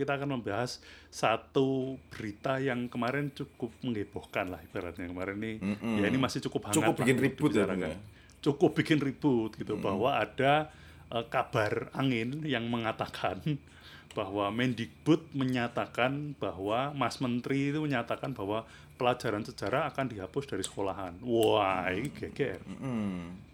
[0.00, 0.80] kita akan membahas
[1.12, 6.00] satu berita yang kemarin cukup menghebohkan lah ibaratnya kemarin ini Mm-mm.
[6.00, 7.96] ya ini masih cukup hangat Cukup bikin untuk ribut ya, ya?
[8.40, 10.72] cukup bikin ribut gitu bahwa ada
[11.12, 13.44] eh, kabar angin yang mengatakan
[14.18, 18.66] bahwa Mendikbud menyatakan bahwa Mas Menteri itu menyatakan bahwa
[18.98, 21.16] pelajaran sejarah akan dihapus dari sekolahan.
[21.22, 22.60] Wah, ini geger.
[22.66, 23.48] Mm.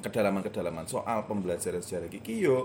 [0.00, 2.64] kedalaman-kedalaman soal pembelajaran sejarah iki yo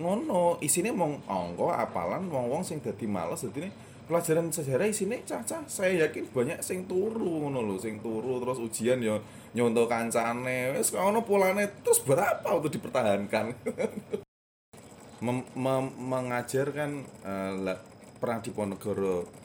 [0.00, 3.68] ngono isine mong angka apalan wong-wong sing dadi males dadi
[4.08, 5.64] pelajaran sejarah isine cah-cah.
[5.68, 9.20] Saya yakin banyak sing turu ngono lho sing turu terus ujian yo
[9.56, 10.74] nyontoh kancane.
[10.76, 13.52] Wis ngono polane terus berapa untuk dipertahankan?
[15.22, 16.90] Mem- mem- mengajarkan
[17.22, 17.78] eh, la-
[18.18, 19.41] perang Diponegoro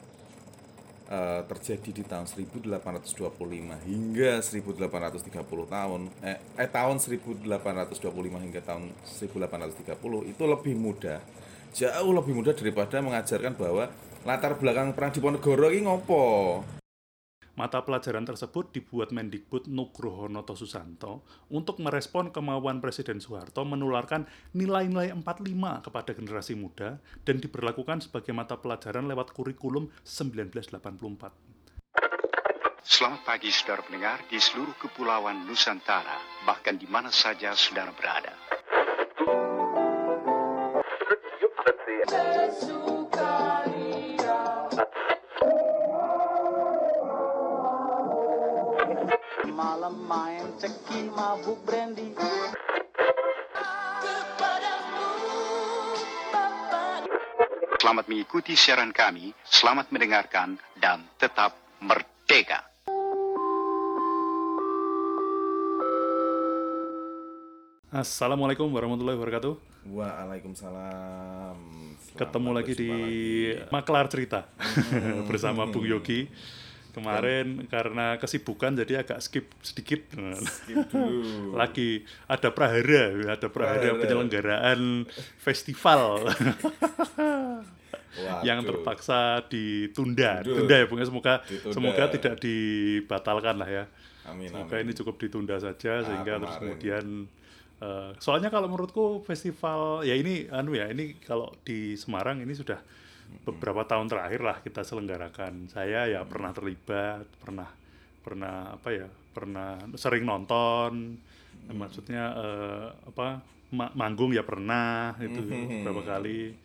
[1.08, 10.30] eh, terjadi di tahun 1825 hingga 1830 tahun eh, eh tahun 1825 hingga tahun 1830
[10.30, 11.20] itu lebih mudah.
[11.68, 13.92] Jauh lebih mudah daripada mengajarkan bahwa
[14.24, 16.24] latar belakang perang Diponegoro ini ngopo
[17.58, 25.10] Mata pelajaran tersebut dibuat Mendikbud Nugroho Noto Susanto untuk merespon kemauan Presiden Soeharto menularkan nilai-nilai
[25.10, 31.34] 45 kepada generasi muda dan diberlakukan sebagai mata pelajaran lewat kurikulum 1984.
[32.86, 38.38] Selamat pagi saudara pendengar di seluruh kepulauan Nusantara, bahkan di mana saja saudara berada.
[49.58, 52.14] Malam main ceki mabuk brandy
[57.82, 62.70] Selamat mengikuti siaran kami, selamat mendengarkan, dan tetap merdeka.
[67.90, 69.58] Assalamualaikum warahmatullahi wabarakatuh.
[69.90, 71.58] Waalaikumsalam
[71.98, 73.74] Selamat Ketemu lagi di lagi.
[73.74, 74.46] Maklar Cerita
[75.28, 76.30] bersama Bung Yogi.
[76.98, 80.02] Kemarin karena kesibukan jadi agak skip sedikit.
[80.42, 81.54] Skip dulu.
[81.60, 85.06] lagi ada prahara, ada prahara penyelenggaraan
[85.38, 86.26] festival
[88.42, 90.42] yang terpaksa ditunda.
[90.42, 90.56] Tunda.
[90.58, 91.00] Tunda ya, Bung.
[91.00, 91.74] Semoga Ditunda.
[91.74, 93.84] semoga tidak dibatalkan lah ya.
[94.26, 94.90] Amin, Semoga amin.
[94.90, 96.60] ini cukup ditunda saja Ah, sehingga terus kemarin.
[96.60, 97.04] kemudian
[97.80, 102.76] eh, soalnya kalau menurutku festival ya ini anu ya ini kalau di Semarang ini sudah
[103.42, 105.68] beberapa tahun terakhir lah kita selenggarakan.
[105.68, 107.68] Saya ya pernah terlibat, pernah
[108.20, 111.16] pernah apa ya, pernah sering nonton.
[111.68, 113.40] Maksudnya eh, apa
[113.70, 115.40] ma- manggung ya pernah itu
[115.84, 116.56] beberapa kali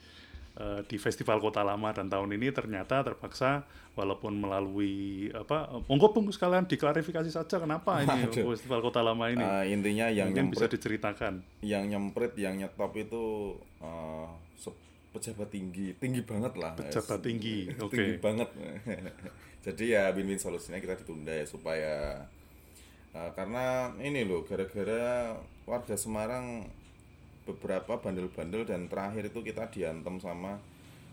[0.55, 3.63] eh, di Festival Kota Lama dan tahun ini ternyata terpaksa
[3.93, 8.49] walaupun melalui apa monggo Bung sekalian diklarifikasi saja kenapa ini Waduh.
[8.49, 13.53] Festival Kota Lama ini Eh, intinya yang mungkin bisa diceritakan yang nyempret yang nyetop itu
[13.77, 14.81] eh, se-
[15.13, 16.73] pejabat tinggi tinggi banget lah.
[16.73, 17.93] Pejabat tinggi, oke.
[17.93, 18.49] tinggi banget.
[19.65, 22.25] Jadi ya win-win solusinya kita ditunda ya supaya
[23.15, 25.37] eh, karena ini loh gara-gara
[25.69, 26.67] warga Semarang
[27.47, 30.59] beberapa bandel-bandel dan terakhir itu kita diantem sama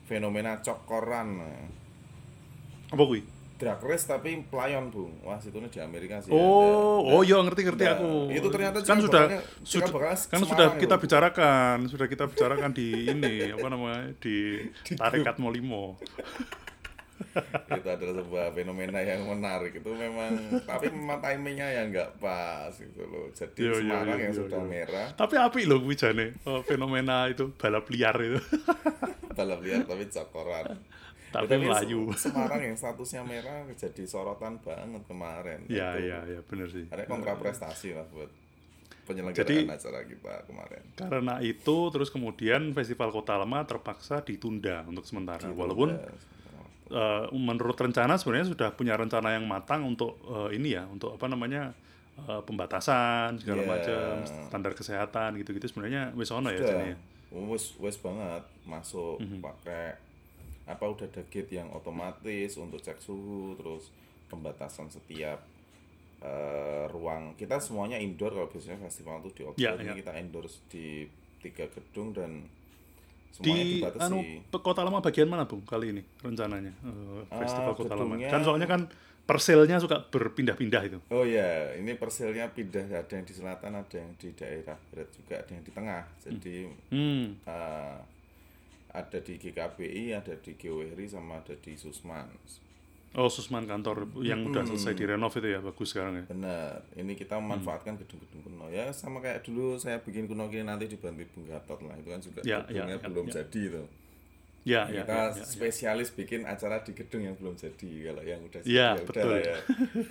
[0.08, 1.38] fenomena cokoran.
[2.90, 3.22] Apa kui
[3.60, 5.20] drag race tapi pelayon bung.
[5.20, 6.32] Wah situ di Amerika sih.
[6.32, 7.12] Oh ada.
[7.12, 8.12] oh iya ngerti ngerti Nah, aku.
[8.32, 9.24] Itu ternyata kan cikal sudah
[9.60, 14.64] sudah kan Semarang sudah kita bicarakan sudah kita bicarakan di ini apa namanya di
[14.98, 16.00] Tarekat Molimo
[17.70, 19.78] itu adalah sebuah fenomena yang menarik.
[19.78, 23.30] Itu memang tapi memang timingnya yang nggak pas gitu loh.
[23.30, 24.70] Jadi Iya, iya, Semarang iya, yang iya, sudah iya.
[24.70, 25.08] merah.
[25.14, 28.40] Tapi api loh kui jane oh, fenomena itu balap liar itu.
[29.40, 30.74] Balap liar tapi cokoran
[31.30, 32.10] Tapi Melayu.
[32.12, 36.84] Se- Semarang yang statusnya merah jadi sorotan banget kemarin ya Itu ya ya benar sih
[36.86, 38.30] ada kontraprestasi lah buat
[39.02, 45.02] penyelenggaraan Jadi- acara kita kemarin karena itu terus kemudian festival Kota Lama terpaksa ditunda untuk
[45.02, 45.94] sementara walaupun
[46.90, 51.26] eh, menurut rencana sebenarnya sudah punya rencana yang matang untuk eh, ini ya untuk apa
[51.26, 51.70] namanya
[52.20, 53.68] eh, pembatasan segala Iya.
[53.68, 56.98] macam standar kesehatan gitu-gitu sebenarnya wis ono ya jadinya.
[57.30, 59.38] wes wes banget masuk Mhm.
[59.40, 59.94] pakai
[60.70, 63.90] apa udah ada gate yang otomatis untuk cek suhu terus
[64.30, 65.42] pembatasan setiap
[66.22, 67.34] eh, ruang.
[67.34, 69.60] Kita semuanya indoor kalau biasanya festival itu di outdoor.
[69.60, 69.94] Ya, ini ya.
[69.98, 72.46] kita indoor di tiga gedung dan
[73.34, 74.06] semuanya di dibatasi.
[74.06, 74.18] anu
[74.60, 76.72] Kota Lama bagian mana Bung kali ini rencananya?
[76.86, 78.14] Eh, festival Ah, Kota Lama.
[78.30, 78.86] kan soalnya kan
[79.30, 80.98] perselnya suka berpindah-pindah itu.
[81.14, 82.90] Oh ya, ini persilnya pindah.
[82.90, 86.02] Ada yang di selatan, ada yang di daerah barat juga, ada yang di tengah.
[86.18, 86.56] Jadi
[86.90, 87.26] hmm.
[87.46, 87.98] eh,
[88.90, 92.26] ada di GKBI, ada di GWRI, sama ada di Susman.
[93.12, 94.70] oh Susman kantor yang udah Hmm.
[94.70, 99.18] selesai direnov itu ya bagus sekarang ya Benar, ini kita memanfaatkan gedung-gedung kuno ya sama
[99.18, 102.62] kayak dulu saya bikin kuno gini nanti dibantu Bung Gatot lah itu kan juga Ya,
[102.62, 103.32] gedungnya ya, ya, belum ya.
[103.42, 103.82] jadi itu.
[104.62, 105.42] Ya, ya, kita ya, ya, ya.
[105.42, 109.06] spesialis bikin acara di gedung yang belum jadi kalau yang udah jadi Iya, ya udah
[109.08, 109.32] betul.
[109.40, 109.56] ya.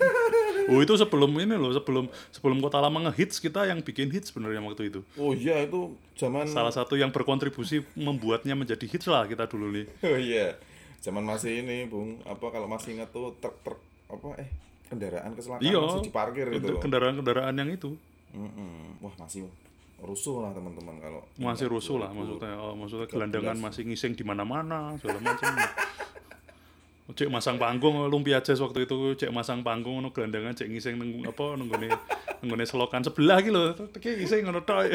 [0.70, 4.58] Oh itu sebelum ini loh, sebelum sebelum kota lama ngehits kita yang bikin hits sebenarnya
[4.60, 5.00] waktu itu.
[5.16, 9.86] oh iya itu zaman Salah satu yang berkontribusi membuatnya menjadi hits lah kita dulu nih.
[10.04, 10.58] oh iya
[10.98, 14.50] zaman masih ini bung apa kalau masih ingat tuh truk truk apa eh
[14.84, 15.78] kendaraan kecelakaan Iya.
[15.80, 17.94] masih diparkir gitu Kendaraan-kendaraan yang itu
[18.30, 18.98] Mm-mm.
[19.00, 19.46] wah masih
[20.00, 22.16] rusuh lah teman-teman kalau masih rusuh lah 2000.
[22.16, 22.52] maksudnya.
[22.56, 25.52] Oh, maksudnya gelandangan masih ngising di mana-mana segala macam.
[27.10, 31.26] Cek masang panggung lumpia jazz waktu itu cek masang panggung ngono gelandangan cek ngising neng
[31.26, 31.90] apa nenggone
[32.38, 33.74] nenggone selokan sebelah gitu loh.
[33.74, 34.86] Teki ngising ngono tok.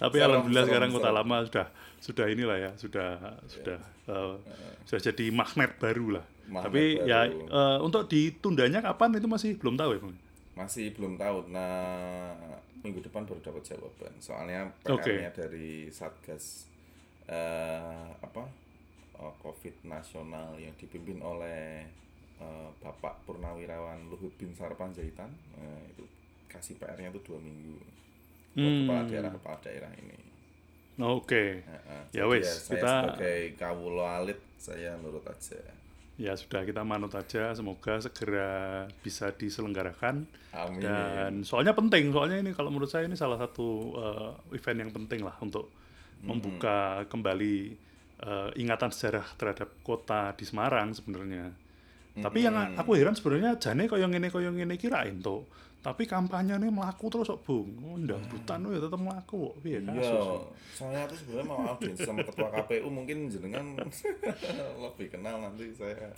[0.00, 1.66] Tapi alhamdulillah sekarang kota lama sudah
[2.00, 3.20] sudah inilah ya, sudah
[3.50, 3.78] sudah
[4.08, 4.34] eh,
[4.88, 6.24] sudah jadi magnet baru lah.
[6.48, 7.38] Magnet Tapi ya baru.
[7.52, 10.16] eh, untuk ditundanya kapan itu masih belum tahu ya, Bang.
[10.58, 12.34] Masih belum tahu nah
[12.78, 14.66] minggu depan baru dapat jawaban soalnya.
[14.82, 16.66] PR-nya dari satgas
[17.26, 18.42] eh, apa
[19.14, 21.86] eh, covid nasional yang dipimpin oleh
[22.36, 26.02] eh, Bapak Purnawirawan Luhut Bin Sarpanjaitan eh, itu
[26.46, 27.78] kasih PR-nya itu dua minggu
[28.48, 28.90] Hmm.
[28.90, 30.18] kepala daerah kepala daerah ini
[30.98, 31.62] Oke.
[31.62, 32.02] Heeh.
[32.10, 35.62] Ya Jadi wes, saya kita- sebagai kawulo alit saya nurut aja
[36.18, 37.54] Ya sudah kita manut aja.
[37.54, 40.26] Semoga segera bisa diselenggarakan.
[40.50, 40.82] Amin.
[40.82, 42.10] Dan soalnya penting.
[42.10, 45.70] Soalnya ini kalau menurut saya ini salah satu eh, event yang penting lah untuk
[46.18, 47.56] membuka kembali
[48.18, 51.54] eh, ingatan sejarah terhadap kota di Semarang sebenarnya.
[52.18, 55.46] Tapi yang aku heran sebenarnya jane koyo ngene koyo ngene kirain tuh.
[55.88, 57.96] Tapi kampanye ini melaku terus kok bung, oh,
[58.28, 60.12] butan ya tetap melaku kok, Iya,
[60.76, 63.72] saya tuh sebenarnya mau audiensi sama ketua KPU mungkin jenengan
[64.84, 66.12] lebih kenal nanti saya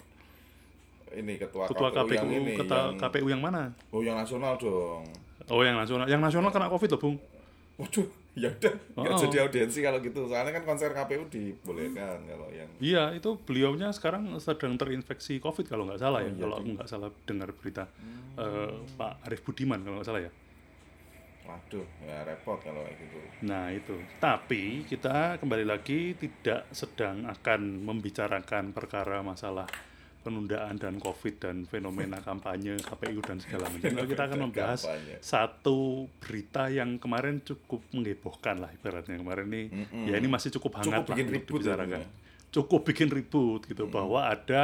[1.15, 3.71] ini ketua, Ketua KPU, KPU, yang ini ketua yang, KPU yang mana?
[3.95, 5.07] oh yang nasional dong.
[5.47, 7.17] Oh yang nasional, yang nasional kena covid loh bung.
[7.79, 9.21] Waduh, ya udah nggak Oh.
[9.21, 10.25] jadi audiensi kalau gitu.
[10.25, 15.85] Soalnya kan konser KPU dibolehkan kalau yang Iya, itu beliaunya sekarang sedang terinfeksi COVID kalau
[15.85, 16.27] nggak salah ya.
[16.27, 17.85] Oh, iya, kalau aku nggak salah dengar berita
[18.33, 20.33] Eh, Pak Arief Budiman kalau nggak salah ya.
[21.43, 23.19] waduh ya repot kalau kayak gitu.
[23.43, 23.99] Nah itu.
[24.17, 29.67] Tapi kita kembali lagi tidak sedang akan membicarakan perkara masalah
[30.21, 33.93] penundaan dan COVID dan fenomena kampanye KPU dan segala macam.
[33.93, 35.17] Nah, kita akan membahas Kampanye.
[35.25, 39.63] satu berita yang kemarin cukup menghebohkan lah ibaratnya kemarin ini.
[40.09, 42.01] Ya ini masih cukup hangat Cukup bikin lah untuk ribut ya, dibicarakan.
[42.05, 44.63] Bung, Cukup bikin ribut gitu bahwa ada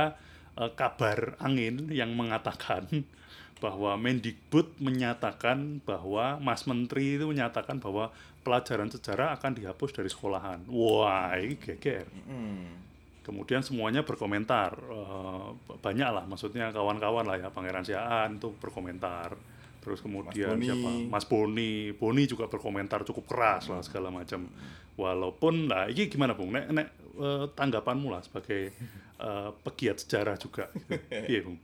[0.58, 2.86] eh, kabar angin yang mengatakan
[3.64, 8.12] bahwa Mendikbud menyatakan bahwa Mas Menteri itu menyatakan bahwa
[8.44, 10.62] pelajaran sejarah akan dihapus dari sekolahan.
[10.70, 12.06] Wah, ini geger.
[12.28, 12.86] Hmm.
[13.26, 19.34] Kemudian semuanya berkomentar, eh, banyak lah, maksudnya kawan-kawan lah ya, Pangeran Siaan itu berkomentar.
[19.82, 20.66] Terus kemudian Boni.
[20.66, 20.90] siapa?
[21.06, 24.46] Mas Boni, Boni juga berkomentar cukup keras lah segala macam.
[24.94, 26.50] Walaupun, nah ini gimana Bung?
[26.50, 26.86] Nek, nek
[27.16, 28.70] eh, tanggapanmu lah sebagai
[29.16, 30.70] eh, pegiat sejarah juga.
[31.26, 31.58] Iya Bung.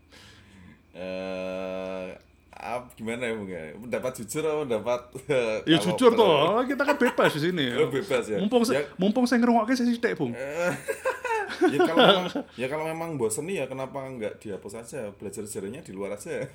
[0.92, 2.08] Eh,
[2.52, 3.70] ap- gimana ya Bung ya?
[3.72, 5.00] Pendapat jujur atau pendapat
[5.70, 7.66] Ya kalau- jujur toh, kita kan bebas di sini.
[7.80, 8.38] Oh, bebas ya.
[8.38, 8.82] Mumpung Ya.
[8.94, 10.34] mumpung saya ngerungoknya saya sithik, Bung.
[11.70, 12.26] Ya kalau memang
[12.58, 15.12] ya kalau memang bosen nih ya kenapa nggak dihapus aja?
[15.14, 16.42] Belajar sejarahnya di luar aja.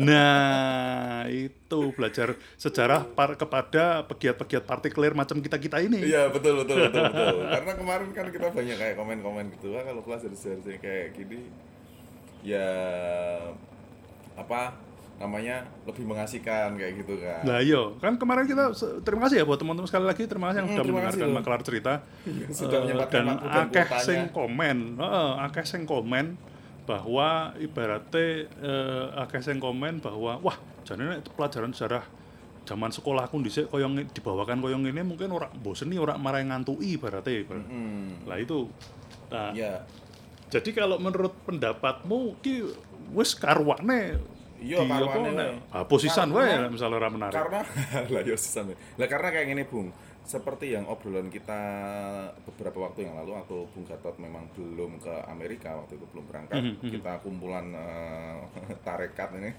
[0.00, 6.02] Nah, itu belajar sejarah par kepada pegiat-pegiat partikelir macam kita-kita ini.
[6.02, 7.36] iya betul betul betul betul.
[7.46, 11.50] Karena kemarin kan kita banyak kayak komen-komen gitu kalau belajar sejarah kayak gini
[12.40, 12.70] ya
[14.36, 14.72] apa
[15.20, 19.60] namanya lebih mengasihkan kayak gitu kan Lah iya, kan kemarin kita terima kasih ya buat
[19.60, 21.36] teman-teman sekali lagi terima kasih yang Hmm, sudah mendengarkan loh.
[21.36, 21.92] maklar cerita.
[22.50, 23.36] sudah Eh, menyempatkan dan
[23.68, 26.40] akeh sing komen, heeh, akeh sing komen
[26.82, 32.02] bahwa ibaratnya eh, akeh sing komen bahwa wah jane pelajaran sejarah
[32.62, 36.96] zaman sekolahku dhisik koyo nge- dibawakan koyo ngene mungkin ora bosen nih ora marai ngantui
[36.96, 37.44] ibaratnya.
[37.44, 37.66] ibarat.
[37.66, 38.72] Hmm, Lah itu.
[39.28, 39.84] Nah, ya
[40.48, 42.66] Jadi kalau menurut pendapatmu ki
[43.12, 44.18] wis karwane
[44.60, 45.56] Iya, wae.
[45.70, 47.32] ah, posisan Karena- wae misalnya ora menarik.
[47.34, 47.60] karena
[48.12, 48.76] lah susah nih.
[48.94, 49.88] lah karena kayak gini bung
[50.20, 51.58] seperti yang obrolan kita
[52.44, 56.60] beberapa waktu yang lalu atau Bung Gatot memang belum ke Amerika waktu itu belum berangkat
[56.60, 58.36] Mhm, kita kumpulan eh,
[58.86, 59.50] tarekat ini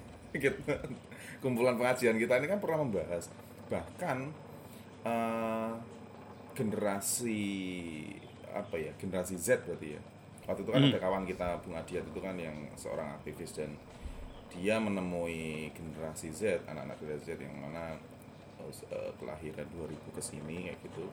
[1.37, 3.27] kumpulan pengajian kita ini kan pernah membahas
[3.67, 4.31] bahkan
[5.01, 5.71] eh,
[6.53, 7.41] generasi
[8.47, 10.01] apa ya generasi Z berarti ya
[10.43, 10.89] waktu itu kan Mhm.
[10.89, 13.75] ada kawan kita Bung Adiat itu kan yang seorang aktivis dan
[14.51, 17.95] dia menemui generasi Z anak-anak generasi Z yang mana
[18.61, 21.05] eh, kelahiran 2000 ke sini kayak gitu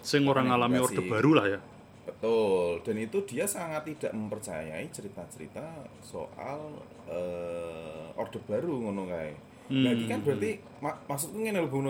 [0.00, 0.84] Sing orang Komunikasi.
[0.94, 1.60] orde baru lah ya.
[2.04, 5.64] betul dan itu dia sangat tidak mempercayai cerita-cerita
[6.00, 6.76] soal
[7.08, 9.32] eh, orde baru ngono kae
[9.64, 9.80] Hmm.
[9.80, 11.88] Nah, kan berarti mak maksudku ngene lho Bung.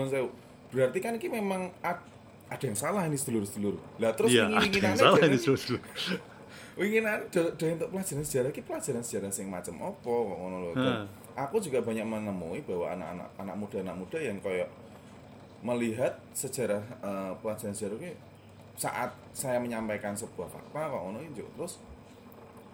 [0.71, 2.07] Berarti kan iki memang ad-
[2.47, 3.75] ada yang salah ini sedulur-sedulur.
[3.99, 5.79] Lah terus Iya, ada wingi-winginane yang salah ini dulu.
[6.75, 10.71] Winginan do, do untuk pelajaran sejarah ki pelajaran sejarah sing macam apa kok ngono lho.
[10.75, 11.07] Heeh.
[11.35, 14.67] aku juga banyak menemui bahwa anak-anak anak muda anak muda yang kayak
[15.63, 18.11] melihat sejarah eh, pelajaran sejarah ki
[18.75, 21.79] saat saya menyampaikan sebuah fakta kok ngono iki terus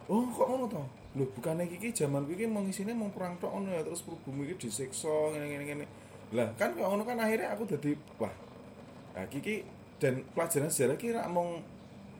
[0.09, 0.81] oh kok ngono to
[1.21, 4.65] lho bukannya iki zaman iki mau isine mau perang tok ngono ya terus pribumi iki
[4.65, 5.85] disiksa ngene ngene ngene
[6.33, 8.33] lah kan kok ngono kan akhirnya aku jadi wah
[9.13, 9.61] nah kiki
[10.01, 11.61] dan pelajaran sejarah ki rak mung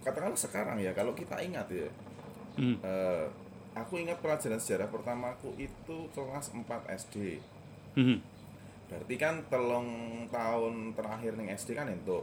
[0.02, 1.90] katakanlah sekarang ya kalau kita ingat ya
[2.52, 2.76] Hmm.
[2.84, 3.26] eh,
[3.72, 7.40] aku ingat pelajaran sejarah pertamaku itu kelas 4 SD
[7.96, 8.20] Hmm.
[8.86, 9.88] berarti kan telung
[10.28, 12.20] tahun terakhir nih SD kan itu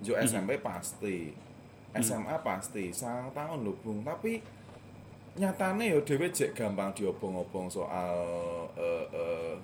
[0.00, 1.30] jo SMP pasti
[1.94, 4.42] SMA pasti sang tahun lho bung tapi
[5.34, 8.18] nyatane yo dhewe jek gampang diobong-obong soal
[8.74, 9.54] eh, eh,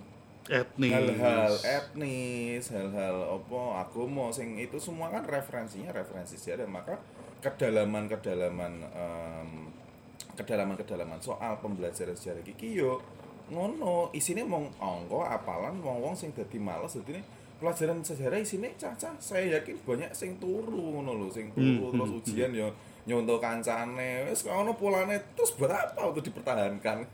[0.44, 0.92] Etnis.
[0.92, 6.94] hal-hal etnis, hal-hal apa agama sing itu semua kan referensinya referensi sejarah maka
[7.44, 9.48] kedalaman-kedalaman em,
[10.32, 12.40] kedalaman-kedalaman soal pembelajaran sejarah.
[12.42, 12.98] Iki yo
[13.52, 17.20] ngono isine mong angka apalan wong-wong sing dadi males dadi
[17.60, 22.10] pelajaran sejarah isine cacah saya yakin banyak sing turu ngono lho sing turu Hmm, terus
[22.10, 22.68] hmm, ujian yo
[23.04, 24.24] nyontoh kancane.
[24.26, 27.04] Wis ngono polane terus berapa untuk dipertahankan?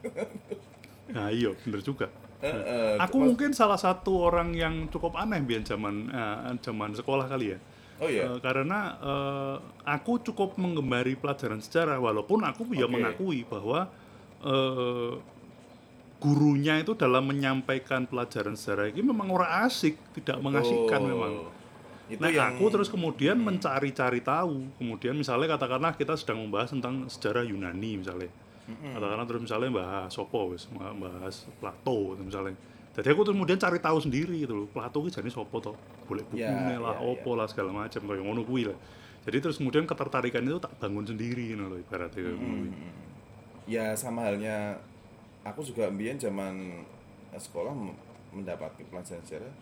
[1.10, 2.06] Nah, iya, bener juga.
[2.40, 7.26] Heeh, Aku terus- mungkin salah satu orang yang cukup aneh biar zaman eh, zaman sekolah
[7.26, 7.58] kali ya.
[8.00, 12.94] Oh iya Eh, karena eh, aku cukup mengemari pelajaran sejarah walaupun aku ya Oke.
[12.96, 13.86] mengakui bahwa
[14.42, 15.12] eh,
[16.20, 21.32] gurunya itu dalam menyampaikan pelajaran sejarah ini memang orang asik, tidak mengasihkan Oh, memang.
[22.10, 24.66] Itu Nah, yang aku terus kemudian mencari-cari tahu.
[24.76, 28.28] Kemudian misalnya katakanlah kita sedang membahas tentang sejarah Yunani misalnya.
[28.70, 30.50] Katakanlah terus misalnya bahas Sopo
[30.98, 32.54] bahas Plato misalnya.
[32.96, 34.66] Jadi aku terus kemudian cari tahu sendiri gitu loh.
[34.74, 35.72] Plato ki jane sopo to?
[36.08, 38.78] Boleh Ya, bukunya lah, ya, opo lah segala macam kayak ngono kuwi lah.
[39.24, 42.70] Jadi terus kemudian ketertarikan itu tak bangun sendiri gitu loh ibaratnya ngono kuwi.
[43.68, 44.76] ya sama halnya
[45.46, 46.84] aku juga mbien zaman
[47.36, 47.96] sekolah m-
[48.34, 49.54] mendapati pelajaran sejarah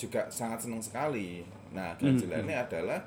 [0.00, 1.44] juga sangat senang sekali.
[1.76, 3.00] Nah, Hmm, ganjelannya adalah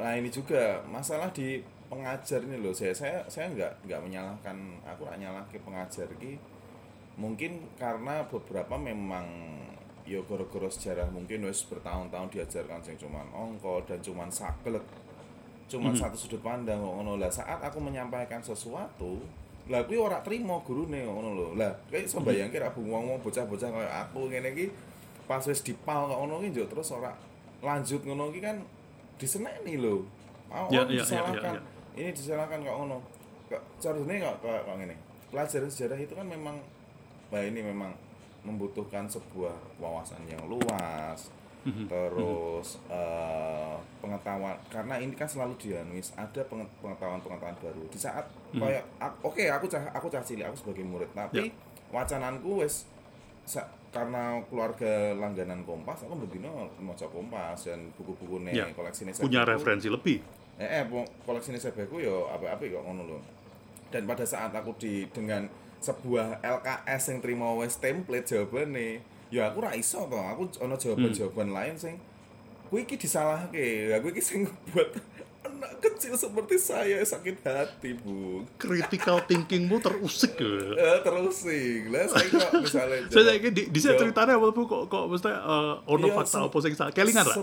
[0.00, 1.58] nah ini juga masalah di
[1.90, 2.70] pengajar ini loh.
[2.80, 6.32] Saya saya saya nggak nggak menyalahkan aku nggak nyalahke pengajar ki
[7.20, 9.28] mungkin karena beberapa memang
[10.08, 14.82] yo goro-goro sejarah mungkin wis bertahun-tahun diajarkan sing cuman ongko dan cuman saklek.
[15.70, 17.14] Cuman satu sudut pandang kok ngono.
[17.20, 19.22] Lah saat aku menyampaikan sesuatu
[19.70, 21.48] lah kuwi ora trimo gurune ngono lho.
[21.54, 24.66] Lah kayak iso bayangke ra bung wong bocah-bocah kaya aku ngene iki
[25.30, 27.14] pas wis dipal kok ngono ki njuk terus ora
[27.62, 28.56] lanjut ngono ki kan
[29.20, 30.02] diseneni lho.
[30.50, 31.54] Oh, Ya, ya, ya, disalahkan.
[31.54, 31.62] ya,
[32.02, 32.98] ini disalahkan kok ngono.
[33.46, 34.96] Kok carane kok kok ngene.
[35.30, 36.58] Pelajaran sejarah itu kan memang
[37.30, 37.94] bah ini memang
[38.40, 41.86] membutuhkan sebuah wawasan yang luas Mhm.
[41.86, 48.58] terus eh, pengetahuan karena ini kan selalu dianuis ada penge- pengetahuan-pengetahuan baru di saat Mhm.
[48.58, 51.52] kayak ak- oke aku cah aku cah cilik aku sebagai murid tapi Ya.
[51.92, 52.88] wacananku wes
[53.44, 59.42] sa- karena keluarga langganan Kompas aku berdino maca Kompas dan buku-buku nih Ya, koleksi Punya
[59.44, 60.22] referensi lebih.
[60.56, 60.84] eh, eh
[61.20, 63.18] koleksi ini sebeku yo apa-apa kok ngono lho.
[63.90, 65.42] Dan pada saat aku di dengan
[65.80, 70.16] sebuah LKS yang terima wes template jawabane, ya aku ra iso to.
[70.16, 71.96] Aku ono jawaban-jawaban lain sing
[72.68, 73.88] kuwi iki disalahke.
[73.88, 74.92] Ya kuwi iki sing buat
[75.40, 78.44] anak kecil seperti saya sakit hati, Bu.
[78.56, 80.76] Critical thinkingmu terusik ya.
[80.76, 81.88] Eh, terus sih.
[81.88, 85.32] Lah saya kok misalnya Saya ini di, di saya ceritanya apa bu kok kok mesti
[85.32, 86.92] eh, ono Iya, fakta apa sing salah.
[86.92, 87.36] Kelingan lah.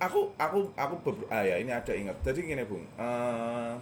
[0.00, 2.18] Aku aku aku beber- ah ya ini ada ingat.
[2.26, 2.82] Jadi gini bung.
[2.98, 3.72] Eh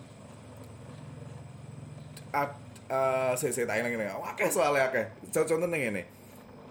[2.28, 2.52] ad,
[2.88, 5.02] eh, saya saya tak ingat Oke soalnya oke.
[5.30, 6.02] Contohnya ini.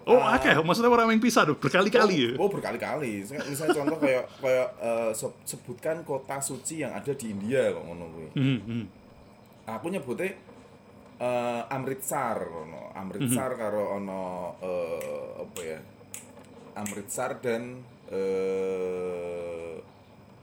[0.07, 0.39] Oh, Ah.
[0.39, 2.31] akeh, maksudnya orang yang pisah tuh berkali-kali ya.
[2.39, 3.27] Oh, oh, berkali-kali.
[3.27, 4.67] Misalnya contoh kayak kayak
[5.11, 8.27] se- sebutkan kota suci yang ada di India kok ngono kuwi.
[8.39, 8.83] Hmm, hmm.
[9.67, 10.31] Aku nyebutnya
[11.19, 12.95] eh Amritsar ono.
[12.95, 14.21] Amritsar karo ono
[14.63, 15.79] eh, apa ya?
[16.79, 19.75] Amritsar dan eh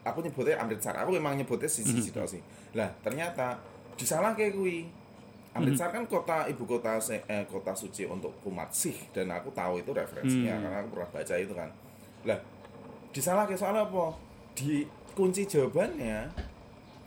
[0.05, 0.93] aku nyebutnya Amritsar.
[1.01, 2.43] Aku memang nyebutnya sisi situ sih.
[2.77, 3.57] Lah, ternyata
[3.97, 4.85] disalah kayak kuwi.
[5.55, 9.95] Amritsar kan kota ibu kota eh, kota suci untuk umat Sikh dan aku tahu itu
[9.95, 10.63] referensinya Hmm.
[10.67, 11.71] karena aku pernah baca itu kan.
[12.27, 12.39] Lah,
[13.15, 14.19] disalah kayak soalnya apa?
[14.59, 14.83] Di
[15.15, 16.27] kunci jawabannya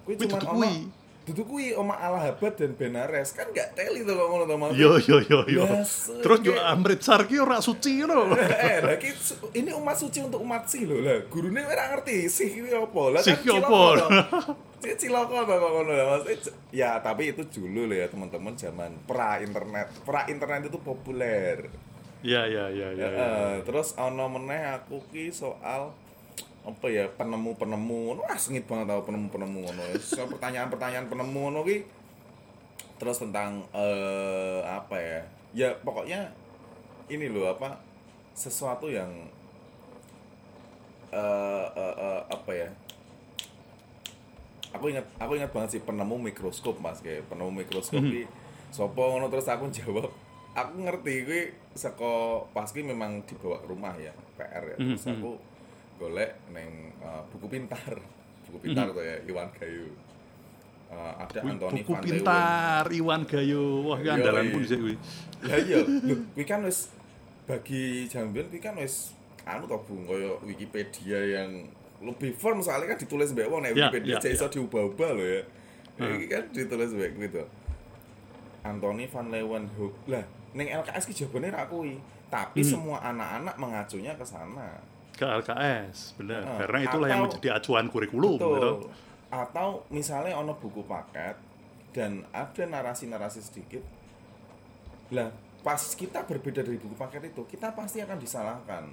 [0.07, 0.71] Kuwi cuma ono.
[1.27, 4.71] Dudu kuwi Oma Allahabad dan Benares kan gak teli tuh kok ngono to Mas.
[4.73, 5.67] Yo yo yo yo.
[5.67, 6.47] Yes, Terus oke.
[6.47, 8.31] yo Amritsar ki ora suci ngono.
[8.33, 11.27] eh, lah ki su- ini umat suci untuk umat sih lho lah.
[11.27, 13.01] Gurune ora ngerti sih kuwi apa.
[13.09, 13.59] Lah Sih kan ki
[14.95, 16.23] ciloko kok ngono lah Mas.
[16.25, 19.91] Eh, Ya, tapi itu dulu loh ya teman-teman zaman pra internet.
[20.03, 21.67] Pra internet itu populer.
[22.19, 23.07] Ya ya ya ya.
[23.09, 23.27] ya.
[23.61, 25.91] Terus ana meneh aku ki soal
[26.67, 28.21] apa ya penemu-penemu ngono.
[28.27, 29.83] Ah sengit banget tau penemu-penemu ngono.
[30.03, 31.87] So, pertanyaan-pertanyaan penemu ngono ki
[32.99, 35.21] terus tentang eh apa ya?
[35.55, 36.27] Ya pokoknya
[37.07, 37.79] ini loh apa
[38.35, 39.09] sesuatu yang
[41.15, 42.69] eh eh, eh, apa ya?
[44.75, 48.27] Aku ingat aku ingat banget sih penemu mikroskop mas kayak penemu mikroskop ki
[48.75, 49.31] sopo ngono?
[49.31, 50.11] Terus aku jawab
[50.51, 51.41] aku ngerti kuwi
[51.79, 54.77] saka pas ki memang dibawa ke rumah ya PR ya.
[54.77, 55.39] Terus aku
[55.97, 57.93] golek neng eh, buku pintar
[58.45, 59.87] buku pintar tuh ya Iwan Gayu
[60.87, 62.03] Eh, ada Anthony buku Van Leeuwen.
[62.07, 64.15] pintar Iwan Gayo wah iya.
[64.47, 64.95] pun dhisik kuwi
[65.43, 65.77] Ya iya,
[66.31, 66.95] kuwi kan wis
[67.43, 69.11] bagi jambian kuwi kan wis
[69.43, 71.67] anu to Bung kaya Wikipedia yang
[71.99, 74.35] lebih firm soalnya kan ditulis mbek wong nek Ya, Wikipedia cek ya.
[74.37, 75.41] iso diubah-ubah lho ya.
[75.97, 77.43] Iki kan ditulis mbek gitu.
[78.63, 79.93] Anthony van Leeuwenhoek.
[80.07, 80.23] Lah,
[80.53, 81.95] ning LKS ki jawabane ra kuwi.
[82.27, 82.69] Tapi Hmm.
[82.69, 84.77] semua anak-anak mengacunya ke sana.
[85.17, 86.57] Ke LKS benar Heeh.
[86.61, 88.71] karena itulah yang Atau- menjadi acuan kurikulum gitu
[89.27, 91.35] Atau misalnya ono buku paket
[91.91, 93.83] dan ada narasi-narasi sedikit.
[95.09, 95.27] Lah,
[95.59, 98.87] pas kita berbeda dari buku paket itu, kita pasti akan disalahkan.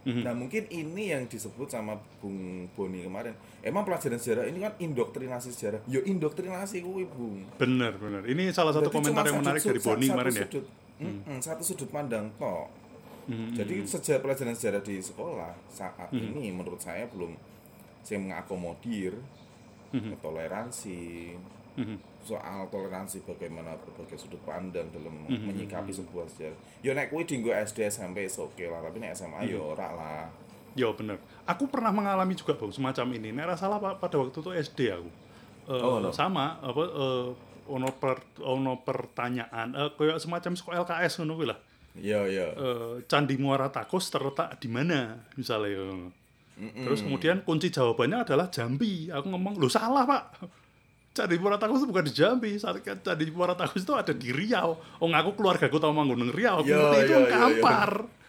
[0.00, 0.22] Mhm.
[0.24, 3.30] Nah, mungkin ini yang disebut sama Bung Boni kemarin.
[3.60, 5.84] Emang pelajaran sejarah ini kan indoktrinasi sejarah.
[5.84, 7.44] Yo indoktrinasi kuwi, Bung.
[7.54, 10.40] benar benar ini salah satu Berarti komentar yang menarik dari sud- Boni satu kemarin ya
[10.42, 10.64] sudut,
[11.38, 12.66] satu sudut pandang toh.
[13.22, 16.32] Mhm, Jadi sejarah pelajaran sejarah di sekolah saat Hmm.
[16.32, 17.36] ini menurut saya belum
[18.00, 19.12] saya mengakomodir
[19.90, 20.16] Mhm.
[20.20, 21.34] toleransi
[21.72, 21.96] mhm.
[22.20, 25.46] soal toleransi bagaimana berbagai sudut pandang dalam Mhm.
[25.46, 26.58] menyikapi sebuah sejarah.
[26.80, 29.48] Yo nek kuwi dinggo SD SMP oke lah, tapi nek SMA Mhm.
[29.48, 30.26] yo ora lah.
[30.72, 31.18] Ya bener.
[31.44, 33.32] Aku pernah mengalami juga bang semacam ini.
[33.32, 35.10] Nek salah pa- pada waktu itu SD aku.
[35.66, 36.10] Eh, Oh, no.
[36.10, 37.26] Sama apa eh,
[37.66, 41.58] ono per ono pertanyaan eh kayak semacam sekolah LKS ngono lah.
[42.00, 42.48] Yo yo.
[42.56, 46.10] Eh, Candi Muara Takus terletak di mana misalnya.
[46.60, 46.84] Mm-mm.
[46.84, 49.08] Terus kemudian kunci jawabannya adalah Jambi.
[49.08, 50.22] Aku ngomong, "Loh salah, Pak."
[51.12, 52.50] Candi Muara Takus itu bukan di Jambi.
[52.58, 54.80] Candi Muara Takus itu ada di Riau.
[55.00, 56.64] Oh, ngaku keluarga aku tau manggon nang Riau.
[56.64, 58.19] Aku Yo, ngerti itu yo, nang yo, yo.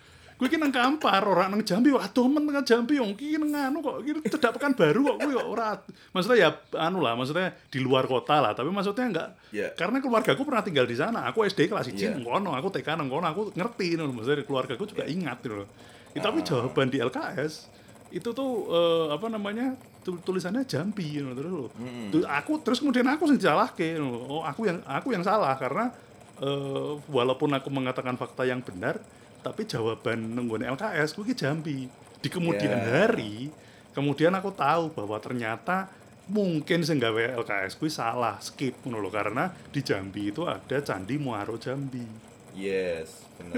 [0.41, 0.43] Kampar.
[0.43, 1.89] Kuwi ki nang Kampar, ora nang Jambi.
[1.89, 5.33] Waduh, men nang Jambi wong ki nang anu kok iki cedak pekan baru kok kuwi
[5.33, 5.69] kok ora.
[6.11, 6.49] Maksudnya ya
[6.81, 9.67] anu lah, maksudnya di luar kota lah, tapi maksudnya enggak Iya.
[9.75, 11.27] karena keluarga aku pernah tinggal di sana.
[11.27, 12.15] Aku SD kelas 1 Iya.
[12.15, 14.09] nang kono, aku TK nang kono, aku ngerti loh.
[14.09, 15.67] Maksudnya keluarga aku juga ingat gitu loh.
[16.11, 17.69] Ya, tapi jawaban di LKS
[18.11, 21.69] itu tuh eh, apa namanya tu- tulisannya Jambi gitu, terus loh.
[22.09, 24.25] Tuh, aku terus kemudian aku sing disalahke gitu loh.
[24.27, 25.93] oh aku yang aku yang salah karena
[26.39, 28.99] eh, walaupun aku mengatakan fakta yang benar
[29.41, 31.89] tapi jawaban nenggone LKS kuwi ki Jambi
[32.21, 33.09] di kemudian Ya.
[33.09, 33.49] hari
[33.91, 35.89] kemudian aku tahu bahwa ternyata
[36.29, 41.57] mungkin sing gawe LKS kuwi salah skip ngono karena di Jambi itu ada Candi Muaro
[41.57, 43.23] Jambi Yes.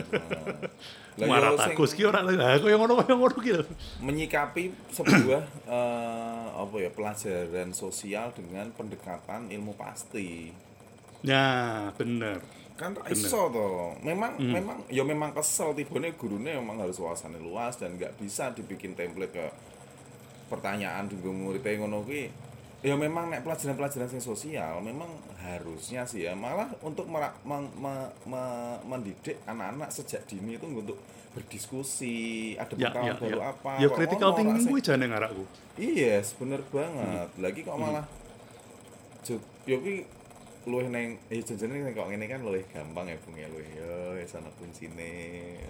[1.14, 3.62] Lah, Muara Takus ki ora lah kaya ngono kaya ngono lho.
[4.02, 10.50] menyikapi sebuah eh, apa ya pelajaran sosial dengan pendekatan ilmu pasti
[11.24, 12.44] Ya, bener.
[12.84, 13.10] Kan Bener.
[13.10, 14.52] iso toh memang Hmm.
[14.52, 19.32] memang ya memang kesel tibane gurune memang harus wawasannya luas dan nggak bisa dibikin template
[19.32, 19.46] ke
[20.46, 22.28] pertanyaan di muridnya ngono kuwi
[22.84, 25.08] ya memang nek pelajaran-pelajaran sing sosial memang
[25.40, 31.00] harusnya sih ya malah untuk mera- meng- me- me- mendidik anak-anak sejak dini itu untuk
[31.34, 32.14] berdiskusi
[32.54, 33.46] ada Ya, pengetahuan ya, baru ya.
[33.50, 35.44] apa Ya critical thinking kuwi jane ngarakku.
[35.76, 37.30] Yes, bener banget.
[37.40, 38.06] Lagi kok malah
[39.24, 40.04] Jut, yo ki
[40.64, 44.16] luwih neng eh jenenge ning kok ngene kan luwih gampang ya Bung ya luwih yo
[44.16, 45.12] wis ana kuncine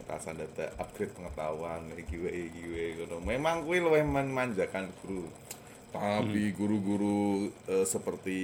[0.06, 3.18] rasa data upgrade pengetahuan iki wae iki wae ngono.
[3.26, 5.26] Memang kuwi luwih memanjakan guru.
[5.94, 8.40] Tapi guru-guru eh, seperti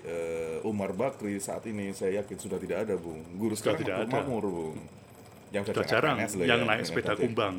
[0.00, 3.20] eh, Umar Bakri saat ini saya yakin sudah tidak ada, Bung.
[3.36, 4.16] Guru Sudah sekarang tidak makmur, ada.
[4.24, 4.80] makmur, Bung.
[5.52, 7.20] Yang Sudah jarang yang ya, naik sepeda datang.
[7.20, 7.56] kumbang.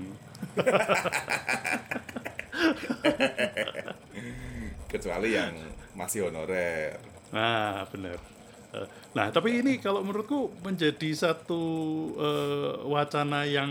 [4.92, 5.54] kecuali yang
[5.94, 6.98] masih honorer.
[7.30, 8.18] Nah, benar.
[8.70, 11.62] Eh, Nah, tapi ini kalau menurutku menjadi satu
[12.16, 13.70] eh, wacana yang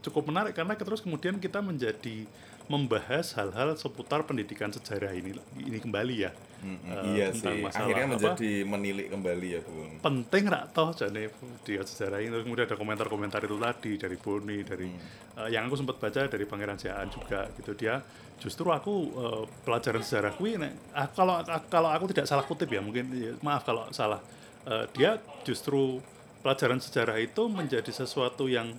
[0.00, 2.26] cukup menarik karena terus kemudian kita menjadi
[2.66, 6.30] membahas hal-hal seputar pendidikan sejarah ini ini kembali ya.
[6.60, 7.62] Mm-mm, Eh, iya tentang sih.
[7.62, 8.12] masalah Akhirnya apa?
[8.12, 9.92] menjadi menilik kembali ya, Bung.
[10.00, 14.58] penting rak toh jane di sejarah ini Terus kemudian ada komentar-komentar itu tadi dari Boni
[14.62, 15.02] dari Hmm.
[15.40, 18.02] eh, yang aku sempat baca dari Pangeran Siaan juga gitu dia
[18.40, 22.80] justru aku eh, pelajaran sejarah kuwi nek ah, kalau kalau aku tidak salah kutip ya
[22.80, 24.20] mungkin ya, maaf kalau salah.
[24.64, 26.00] Eh, dia justru
[26.40, 28.72] pelajaran sejarah itu menjadi sesuatu yang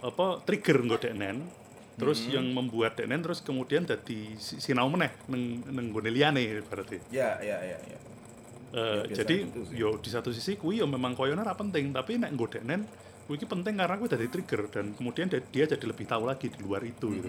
[0.00, 1.42] apa trigger nggo deknen
[1.98, 2.40] terus Hmm.
[2.40, 7.58] yang membuat deknen terus kemudian jadi si- sinau meneh neng neng liyane berarti Ya, ya,
[7.60, 7.98] ya, ya.
[8.70, 12.16] Eh, biasa jadi gitu yo di satu sisi kui yo memang koyonya ora penting tapi
[12.16, 12.86] nek nggodeknen
[13.26, 16.46] kui iki penting karena kui jadi trigger dan kemudian dia, dia jadi lebih tahu lagi
[16.48, 17.28] di luar itu gitu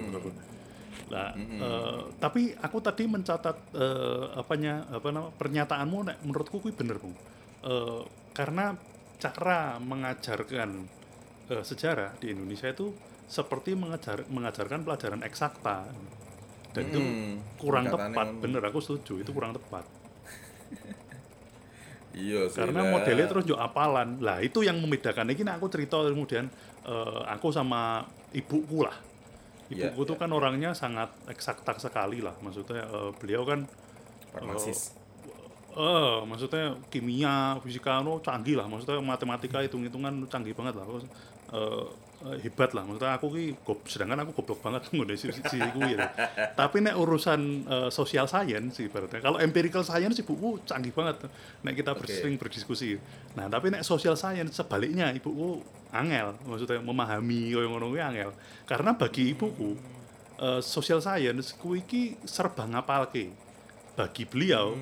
[1.12, 1.36] Hmm.
[1.36, 1.60] menurutku.
[1.60, 6.98] Lah, eh, tapi aku tadi mencatat eh, apanya apa nama pernyataanmu nek menurutku kuwi bener,
[6.98, 7.14] Bung.
[7.62, 8.74] Eh, karena
[9.18, 10.70] cara mengajarkan
[11.50, 12.96] eh, sejarah di Indonesia itu
[13.28, 15.88] seperti mengajar mengajarkan pelajaran eksakta.
[16.72, 18.42] Dan itu Hmm, kurang pendekatannya tepat, ngono.
[18.42, 19.84] bener aku setuju, itu kurang tepat.
[22.12, 22.60] Iya sih.
[22.60, 26.52] karena modelnya terus yo apalan lah itu yang membedakan ini aku cerita kemudian
[26.84, 28.04] eh, aku sama
[28.36, 28.92] ibuku lah
[29.72, 30.22] Ibuku tuh ya.
[30.28, 32.36] kan orangnya sangat eksakta sekali lah.
[32.44, 33.64] Maksudnya eh, beliau kan
[35.72, 38.68] eh maksudnya kimia fisika no canggih lah.
[38.68, 40.86] Maksudnya matematika hitung hitungan canggih banget lah.
[40.88, 41.06] Terus,
[42.30, 42.84] eh, hebat lah.
[42.86, 46.10] Maksudnya aku ki gob- sedangkan aku goblok banget ngono si si kuwi ya.
[46.54, 51.26] tapi nek urusan eh, social science sih ibaratnya kalau empirical science ibuku canggih banget.
[51.66, 52.10] Nek kita Oke.
[52.10, 52.98] sering berdiskusi.
[53.34, 56.38] Nah tapi nek social science sebaliknya ibuku angel.
[56.46, 58.30] Maksudnya memahami koyo ngono kuwi angel.
[58.70, 59.76] Karena bagi ibuku
[60.38, 63.34] eh, social science kuwi iki serba ngapalke.
[63.98, 64.78] Bagi beliau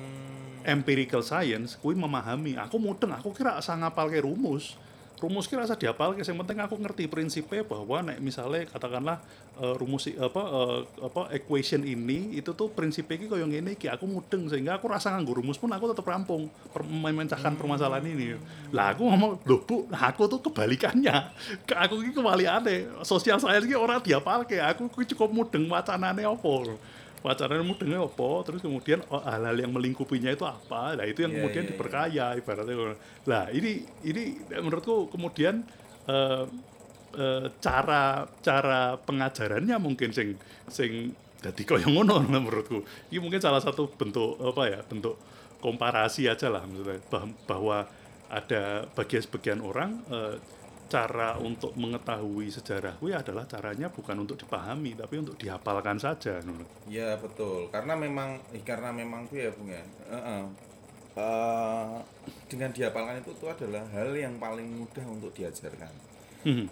[0.60, 2.56] empirical science kuwi memahami.
[2.60, 4.76] Aku mudeng aku kira asa ngapalke rumus
[5.20, 9.20] rumus kira asa dihafalke yang penting aku ngerti prinsipnya bahwa nek misalnya katakanlah
[9.60, 14.08] eh, rumus apa eh, apa equation ini itu tuh prinsipnya iki koyo ngene iki aku
[14.08, 18.40] mudeng sehingga aku rasa nganggo rumus pun aku tetap rampung per- memecahkan permasalahan ini.
[18.72, 21.16] Lah aku ngomong loh bu aku tuh kebalikannya.
[21.68, 26.52] Ke aku iki kebalikannya sosial science iki ora dihafalke aku kuwi cukup mudeng wacanane apa
[27.22, 28.28] wacananya mudengnya apa?
[28.48, 30.96] Terus kemudian oh, hal-hal yang melingkupinya itu apa?
[30.96, 31.72] Nah itu yang Iya, kemudian iya, iya.
[31.76, 32.74] diperkaya ibaratnya
[33.28, 33.70] lah ini
[34.04, 35.64] ini menurutku kemudian
[36.08, 36.44] eh,
[37.16, 38.02] eh, cara
[38.40, 40.38] cara pengajarannya mungkin sing
[40.70, 42.84] sing jadi koyo ngono lah menurutku.
[43.12, 45.16] Ini mungkin salah satu bentuk apa ya bentuk
[45.60, 47.00] komparasi aja lah maksudnya.
[47.08, 47.88] Bah- bahwa
[48.30, 50.36] ada bagian sebagian orang eh,
[50.90, 56.66] cara untuk mengetahui sejarah kuwi adalah caranya bukan untuk dipahami tapi untuk dihafalkan saja ngono.
[56.90, 59.84] Iya betul, karena memang eh, karena memang tuh ya Bung ya.
[60.10, 60.42] Heeh.
[61.14, 61.96] Eh,
[62.50, 65.94] dengan dihafalkan itu tuh adalah hal yang paling mudah untuk diajarkan.
[66.42, 66.66] Hmm.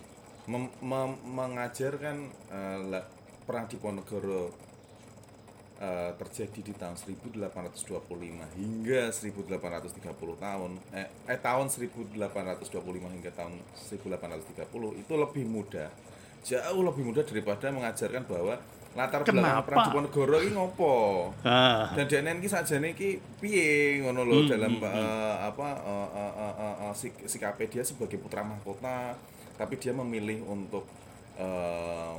[0.50, 2.16] Mem- mem- mengajarkan
[2.50, 3.08] eh, la-
[3.46, 4.67] perang Diponegoro
[5.78, 10.70] eh, terjadi di tahun 1825 hingga 1830 tahun.
[10.92, 15.88] Eh, eh tahun 1825 hingga tahun 1830 itu lebih mudah.
[16.42, 18.54] Jauh lebih mudah daripada mengajarkan bahwa
[18.96, 20.94] latar belakang perang Diponegoro ini ngopo?
[21.44, 26.08] Ah, dan denen iki sajane iki piye ngono lho Hmm, dalam hmm, eh, apa eh,
[26.18, 29.14] eh, eh, eh, eh, sik- sikapnya dia sebagai putra mahkota
[29.60, 30.88] tapi dia memilih untuk
[31.36, 32.14] eh,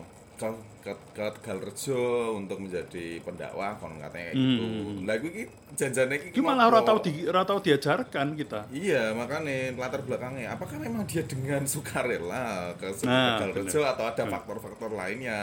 [0.79, 1.99] ke Tegalrejo
[2.33, 4.63] untuk menjadi pendakwah kon katanya kayak gitu.
[4.63, 5.03] Hmm.
[5.03, 5.43] Lah iki
[5.75, 8.71] janjane iki malah ora tau di ora tau diajarkan kita.
[8.71, 10.55] Iya, makanya latar belakangnya.
[10.55, 14.31] Apakah memang dia dengan sukarela ke Nah, Tegalrejo atau ada Hmm.
[14.31, 15.39] faktor-faktor lainnya?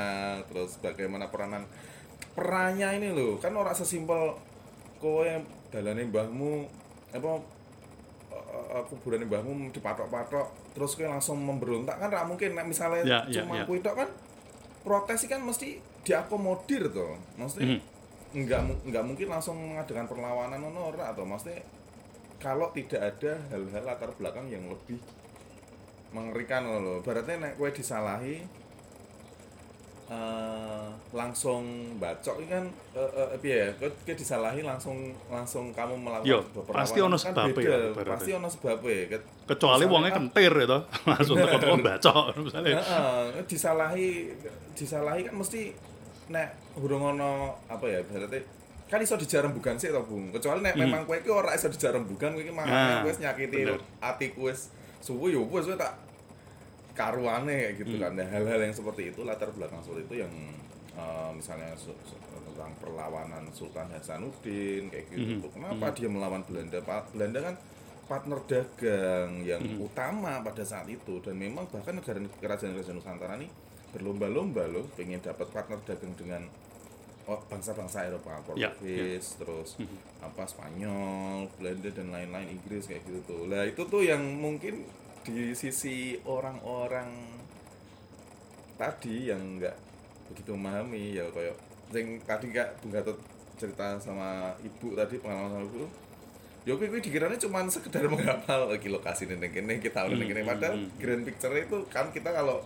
[0.48, 1.68] Terus bagaimana peranan
[2.32, 3.36] perannya ini loh?
[3.36, 4.34] Kan orang sesimpel
[4.96, 5.28] kowe
[5.68, 6.64] dalane mbahmu
[7.12, 7.32] apa
[8.32, 13.20] eh, eh, kuburan mbahmu dipatok-patok terus kowe langsung memberontak kan ra mungkin nek misalnya Ya,
[13.28, 13.64] ya, cuma ya.
[13.64, 14.08] kuwi tok kan
[14.86, 17.18] protes kan mesti diakomodir tuh.
[17.34, 18.46] Maksudnya Mhm.
[18.46, 21.58] nggak nggak mungkin langsung mengadakan perlawanan ono ora atau maksudnya
[22.38, 25.02] kalau tidak ada hal-hal latar belakang yang lebih
[26.14, 27.02] mengerikan lho.
[27.02, 28.46] Berarti nek kowe disalahi
[30.06, 31.62] eh, langsung
[31.96, 33.68] bacok ini kan eh, piye ya?
[33.76, 37.76] Kowe disalahi langsung langsung kamu melakukan Yo, sebuah pasti ono kan sebabnya beda.
[37.92, 38.06] ya.
[38.06, 38.96] Pasti ono sebabnya.
[39.10, 40.78] Ket- Kecuali misalnya wongnya kan- kentir itu,
[41.10, 42.76] langsung teko-teko bacok misalnya.
[42.76, 44.08] Heeh, disalahi
[44.72, 45.60] disalahi kan mesti
[46.26, 47.30] nek urung ono
[47.66, 48.42] apa ya berarti
[48.86, 50.30] kan iso dijarembugan sih to Bung.
[50.30, 52.62] Kecuali nek memang kowe iki ora iso dijarembugan kowe iki Hmm.
[52.62, 53.58] Nah, mangan kowe wis nyakiti
[53.98, 55.94] atiku wis suwe yo wis kowe tak
[56.96, 57.80] karuane kayak Hmm.
[57.84, 58.12] gitu kan.
[58.16, 60.32] Hal-hal yang seperti itu latar belakang seperti itu yang
[60.96, 65.44] eh, misalnya tentang perlawanan Sultan Hasanuddin kayak gitu.
[65.44, 65.52] Mhm.
[65.52, 66.80] Kenapa dia melawan Belanda?
[66.80, 67.54] Pa- Belanda kan
[68.06, 69.82] partner dagang yang Mhm.
[69.82, 73.50] utama pada saat itu dan memang bahkan negara kerajaan-kerajaan Nusantara ini
[73.90, 76.42] berlomba-lomba loh pengen dapat partner dagang dengan
[77.26, 79.98] oh, bangsa-bangsa Eropa Ya, Portugis terus Mhm.
[80.22, 84.86] apa Spanyol Belanda dan lain-lain Inggris kayak gitu tuh lah itu tuh yang mungkin
[85.26, 87.10] di sisi orang-orang
[88.78, 89.74] tadi yang nggak
[90.30, 91.56] begitu memahami ya kayak
[91.90, 93.18] yang tadi kak Bung Gatot
[93.56, 95.82] cerita sama ibu tadi pengalaman sama ibu
[96.66, 100.42] ya kuwi kuwi dikiranya cuma sekedar menghafal lagi lokasi neng kene kita udah neng kene
[100.46, 100.98] Hmm, padahal hmm, hmm.
[101.02, 102.62] grand picture itu kan kita kalau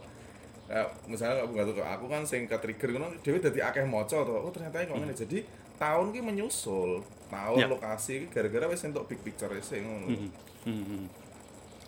[0.68, 4.32] ya, misalnya Bung Gatot aku kan sing ke trigger ngono dhewe dadi akeh maca to
[4.36, 5.38] oh ternyata kok ngene jadi
[5.80, 7.66] tahun ki menyusul tahun Ya.
[7.70, 10.12] lokasi gara-gara wis entuk big picture sing ngono.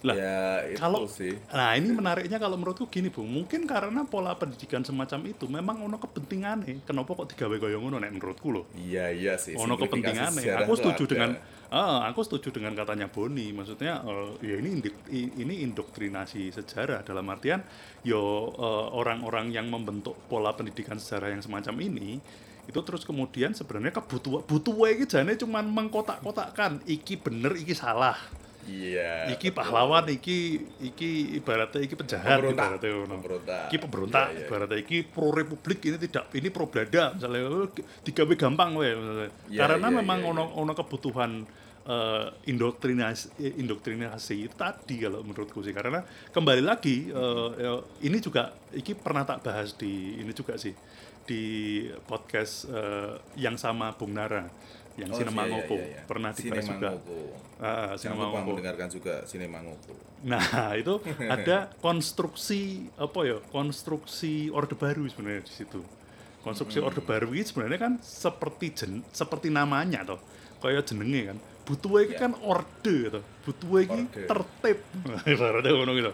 [0.02, 1.30] Lah, ya itu kalau sih.
[1.54, 5.94] nah ini menariknya kalau menurutku gini bung mungkin karena pola pendidikan semacam itu memang ono
[6.02, 9.54] kepentingannya kenapa kok digawe kaya ngono nek menurutku loh iya iya sih.
[9.54, 11.30] Ono sejarah aku setuju dengan
[11.70, 13.54] ah, aku setuju dengan katanya Boni.
[13.54, 17.06] Maksudnya eh, ya ini indi- i- ini indoktrinasi sejarah.
[17.06, 17.62] Dalam artian
[18.02, 22.18] yo eh, orang-orang yang membentuk pola pendidikan sejarah yang semacam ini
[22.62, 28.14] itu terus kemudian sebenarnya kebutuhan butuh iki jane cuman mengkotak-kotakkan iki bener iki salah
[28.68, 29.58] iya iki betul.
[29.58, 30.38] pahlawan iki
[30.78, 32.66] iki ibaratnya iki penjahat Pemberontak.
[32.78, 33.14] ibaratnya ngono.
[33.18, 33.62] Pemberontak.
[33.66, 34.46] iki pemberontak Iya, iya.
[34.46, 37.40] ibaratnya iki pro republik ini tidak ini pro belanda misalnya
[38.02, 39.28] digawe gampang we misalnya.
[39.50, 41.32] Iya, karena iya, memang iya, ono ono kebutuhan
[41.82, 48.54] eh, indoktrinasi eh, indoktrinasi itu tadi kalau menurutku sih karena kembali lagi eh, ini juga
[48.70, 50.70] iki pernah tak bahas di ini juga sih
[51.22, 51.42] di
[52.06, 54.46] podcast eh, yang sama Bung Nara
[54.94, 56.00] yang Oh, Sinema iya, iya, Ngoko iya, iya.
[56.04, 57.18] pernah dibahas juga Ngoko.
[57.56, 58.48] Ah, Jangan Sinema lupa Ngoko.
[58.50, 59.92] mendengarkan juga Sinema Ngoko.
[60.22, 60.42] Nah,
[60.80, 60.94] itu
[61.26, 62.60] ada konstruksi
[62.94, 63.36] apa ya?
[63.48, 65.80] Konstruksi Orde Baru sebenarnya di situ.
[66.40, 66.88] Konstruksi Hmm.
[66.88, 70.18] Orde Baru ini sebenarnya kan seperti jen, seperti namanya toh.
[70.58, 71.38] Kayak jenenge kan.
[71.62, 72.20] Butuh iki Ya.
[72.20, 73.22] kan orde toh.
[73.42, 74.78] Butuh iki tertib.
[75.30, 76.12] Ibaratnya ngono gitu.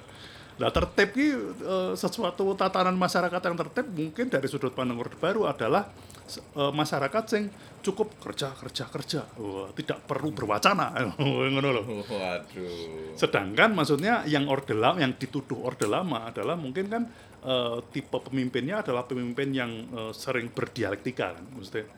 [0.59, 5.47] Nah, tertib ini eh, sesuatu tatanan masyarakat yang tertib mungkin dari sudut pandang Orde Baru
[5.47, 5.87] adalah
[6.29, 7.45] eh, masyarakat yang
[7.81, 10.93] cukup kerja kerja kerja, Wah, tidak perlu berwacana,
[11.53, 11.85] ngono loh.
[12.05, 13.17] Waduh.
[13.17, 17.03] Sedangkan maksudnya yang orde lama, yang dituduh orde lama adalah mungkin kan
[17.43, 21.89] eh, tipe pemimpinnya adalah pemimpin yang eh, sering berdialektika kan, maksudnya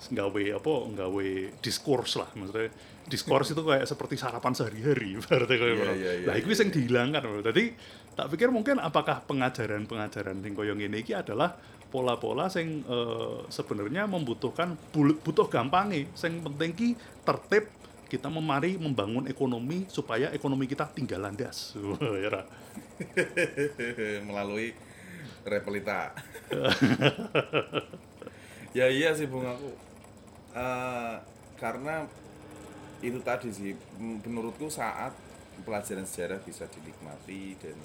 [0.00, 1.28] nggawe apa, nggawe
[1.60, 2.72] diskurs lah, maksudnya
[3.10, 5.92] diskurs itu kayak seperti sarapan sehari-hari, berarti kayak ngono.
[5.98, 7.22] iya, iya, Lah itu yang dihilangkan.
[7.42, 7.64] Jadi
[8.14, 11.58] tak pikir mungkin apakah pengajaran-pengajaran yang koyo ngene iki adalah
[11.90, 16.88] pola-pola sing eh, sebenarnya membutuhkan butuh gampange, sing penting ki
[17.26, 17.66] tertib
[18.10, 21.78] kita memari membangun ekonomi supaya ekonomi kita tinggal landas.
[22.24, 22.42] ya
[24.28, 24.74] melalui
[25.46, 26.12] repelita.
[28.78, 29.70] ya iya sih bung aku
[30.50, 31.16] Eh,
[31.62, 32.10] karena
[33.00, 33.72] itu tadi sih
[34.26, 35.14] menurutku saat
[35.62, 37.78] pelajaran sejarah bisa dinikmati dan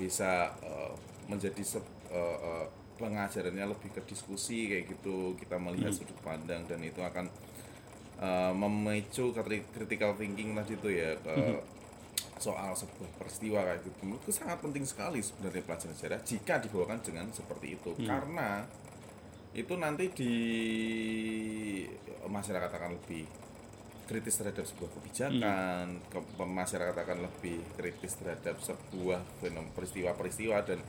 [0.00, 0.92] bisa eh,
[1.28, 2.66] menjadi se- eh, eh,
[3.00, 5.32] pengajarannya lebih ke diskusi kayak gitu.
[5.34, 7.24] Kita melihat sudut pandang dan itu akan
[8.20, 11.34] eh, memicu critical thinking tadi itu ya ke
[12.36, 14.00] soal sebuah peristiwa kayak gitu.
[14.02, 17.90] Menurutku sangat penting sekali sebenarnya pelajaran sejarah jika dibawakan dengan seperti itu.
[18.04, 18.64] Karena
[19.50, 20.34] itu nanti di
[22.22, 23.24] masyarakat akan lebih
[24.06, 29.22] kritis terhadap sebuah kebijakan, ke- masyarakat akan lebih kritis terhadap sebuah
[29.70, 30.82] peristiwa-peristiwa dan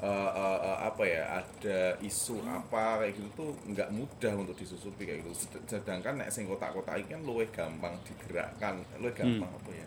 [0.00, 5.04] eh, eh, eh, apa ya ada isu apa kayak gitu tuh nggak mudah untuk disusupi
[5.04, 5.32] kayak gitu.
[5.36, 9.86] Sed- Sedangkan nek sing kotak-kotak iki kan luwih gampang digerakkan, luwih gampang apa ya?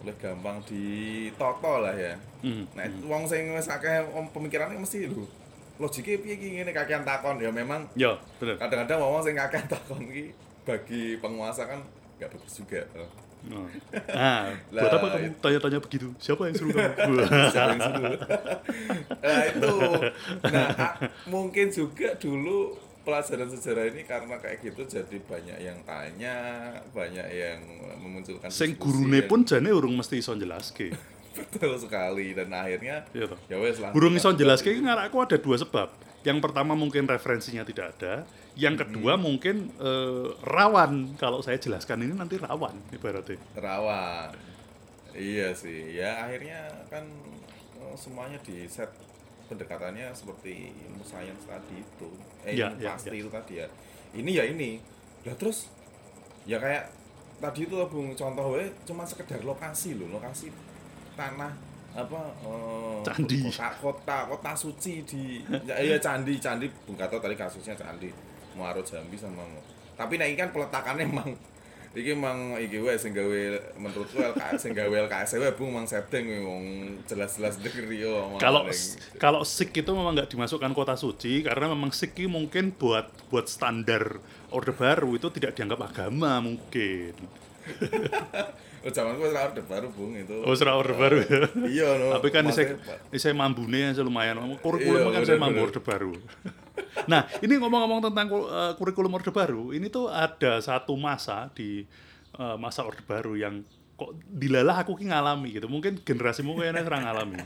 [0.00, 2.14] Luwih gampang ditoto lah ya.
[2.40, 2.64] Hmm.
[2.72, 5.24] Nah, wong sing wis akeh om- pemikirannya mesti lho.
[5.76, 8.60] Logike piye iki ngene kakean takon ya memang Ya, benar.
[8.60, 11.80] kadang-kadang wong sing kakean takon iki bagi penguasa kan
[12.20, 12.84] nggak bagus juga.
[13.40, 13.66] Nah,
[14.12, 16.12] Nah, buat Lah, apa kamu tanya-tanya begitu?
[16.20, 17.24] Siapa yang suruh kamu?
[17.54, 18.18] Siapa yang suruh?
[19.20, 19.76] nah itu
[20.50, 20.68] nah
[21.26, 26.36] mungkin juga dulu pelajaran sejarah ini karena kayak gitu jadi banyak yang tanya
[26.92, 27.60] banyak yang
[27.96, 30.92] memunculkan Sing gurune yang pun jane urung mesti iso njelaske.
[31.36, 35.56] betul sekali dan akhirnya Iya ya wes lah Burung iso jelaske iki ngarakku ada dua
[35.56, 35.88] sebab.
[36.20, 38.28] Yang pertama mungkin referensinya tidak ada,
[38.60, 41.16] yang kedua mungkin eh, rawan.
[41.16, 43.40] Kalau saya jelaskan ini nanti rawan ibaratnya.
[43.56, 44.30] rawan.
[45.10, 45.96] Iya sih.
[45.96, 47.08] Ya akhirnya kan
[47.80, 48.92] eh, semuanya di set.
[49.48, 52.06] Pendekatannya seperti ilmu sains tadi itu.
[52.46, 53.18] Eh Ya, ya, pasti ya.
[53.18, 53.66] itu tadi ya.
[54.14, 54.78] Ini ya ini.
[55.26, 55.66] Lah terus?
[56.46, 56.86] Ya kayak
[57.42, 60.06] tadi itu bung contoh we cuma sekedar lokasi loh.
[60.06, 60.54] Lokasi
[61.18, 61.50] tanah
[61.90, 63.38] apa eh, Candi.
[63.50, 68.06] kota kota kota suci di ya, iya candi candi bung Gatot tadi kasusnya candi
[68.54, 69.42] Muaro Jambi sama
[69.98, 71.34] tapi nah ini kan peletakannya emang
[71.90, 73.42] iki emang iki wae sing gawe
[73.74, 76.64] menurutku LKS sing gawe LKS wae bung mang setting wong
[77.10, 78.70] jelas-jelas negeri yo Kalau
[79.18, 84.22] kalau sik itu memang nggak dimasukkan kota suci karena memang sik mungkin buat buat standar
[84.54, 87.18] orde baru itu tidak dianggap agama mungkin.
[88.80, 91.28] oh zaman gue orde baru bung itu Oh, serah orde baru ya.
[91.76, 92.80] iya no Tapi kan saya
[93.12, 94.40] saya mambune lumayan.
[94.58, 96.12] Kurikulum Iya, kan saya mambu orde baru.
[97.12, 101.84] nah, ini ngomong-ngomong tentang uh, kurikulum orde baru, ini tuh ada satu masa di
[102.40, 103.60] uh, masa orde baru yang
[104.00, 105.68] kok dilalah aku ki ngalami gitu.
[105.68, 107.36] Mungkin generasimu kayaknya serang ngalami.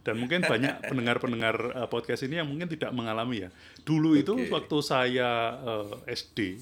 [0.00, 3.50] Dan mungkin banyak pendengar-pendengar uh, podcast ini yang mungkin tidak mengalami ya.
[3.84, 4.48] Dulu itu Oke.
[4.50, 6.56] waktu saya uh, SD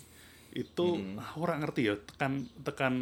[0.53, 1.21] itu Hmm.
[1.39, 2.95] orang ngerti ya tekan tekan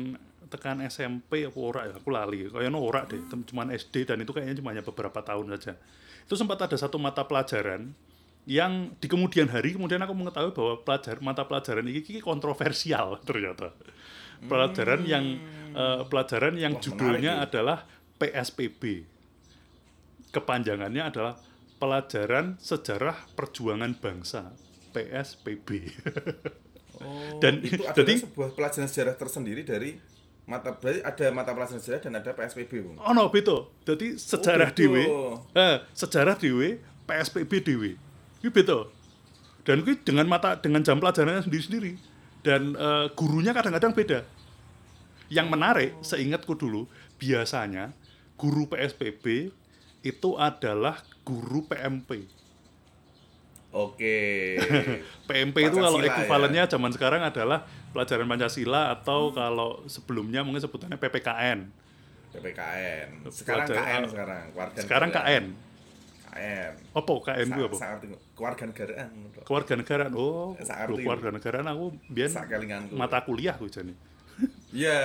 [0.47, 2.47] tekan SMP apa ora ya aku lali.
[2.47, 5.75] Kayaknya ora deh cuman SD dan itu kayaknya cuma hanya beberapa tahun saja.
[6.23, 7.91] Itu sempat ada satu mata pelajaran
[8.47, 13.75] yang di kemudian hari kemudian aku mengetahui bahwa pelajar mata pelajaran ini ini kontroversial ternyata.
[14.37, 15.25] Pelajaran yang
[15.73, 17.79] eh, pelajaran yang Wah, judulnya menarik adalah
[18.17, 18.83] PSPB
[20.29, 21.35] kepanjangannya adalah
[21.77, 24.53] pelajaran sejarah perjuangan bangsa
[24.93, 25.69] PSPB
[26.97, 30.01] Oh, Dan- itu adalah jadi- sebuah pelajaran sejarah tersendiri dari
[30.47, 32.97] mata berarti ada mata pelajaran sejarah dan ada PSPB, Bung.
[33.03, 33.67] Oh no, betul.
[33.83, 34.95] Jadi sejarah betul.
[34.95, 35.05] dhewe,
[35.59, 36.79] eh, sejarah dhewe,
[37.11, 37.91] PSBB dhewe.
[38.39, 38.89] Itu betul.
[39.67, 41.99] Dan itu dengan mata dengan jam pelajarannya sendiri-sendiri.
[42.47, 44.23] Dan eh, gurunya kadang-kadang beda.
[45.27, 46.87] Yang menarik, seingatku dulu,
[47.19, 47.91] biasanya
[48.39, 49.51] guru PSBB
[50.07, 52.31] itu adalah guru PMP.
[53.77, 54.57] Oke.
[55.29, 56.13] PMP itu kalau Pancasila, ya.
[56.17, 57.59] ekuivalennya zaman sekarang adalah
[57.93, 61.69] pelajaran Pancasila atau kalau sebelumnya mungkin sebutannya PPKN.
[62.33, 63.09] PPKN.
[63.29, 65.45] Sekarang Pelajaran- KN sekarang, keluarga Sekarang KN.
[66.27, 66.73] KN.
[66.93, 67.77] Apa KN itu apa?
[67.77, 67.99] Sangat
[68.33, 69.11] keluarga negaraan.
[69.39, 71.03] kewarganegaraan oh Sak lho, arti.
[71.03, 71.87] kewarganegaraan aku
[72.51, 72.93] kelinganku.
[72.93, 73.97] mata kuliah ku jane
[74.75, 75.01] Iya.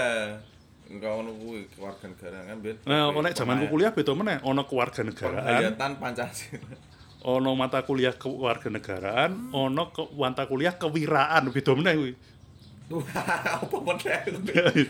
[0.87, 2.75] Enggak ono kuwi keluarga negaraan kan ben.
[2.83, 5.39] nah nek zamanku kuliah beda meneh ana kewarganegaraan
[5.71, 6.75] Penghayatan Pancasila.
[7.21, 12.13] Ana mata kuliah kewarganegaraan ana ke mata kuliah kewiraan beda meneh kuwi
[13.61, 14.21] apa meneh?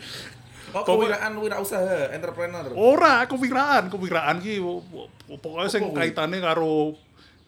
[0.72, 2.64] Oh, kewiraan wirausaha, entrepreneur.
[2.72, 4.56] ora kewiraan kewiraan ki
[5.28, 6.96] pokoknya sing kaitane karo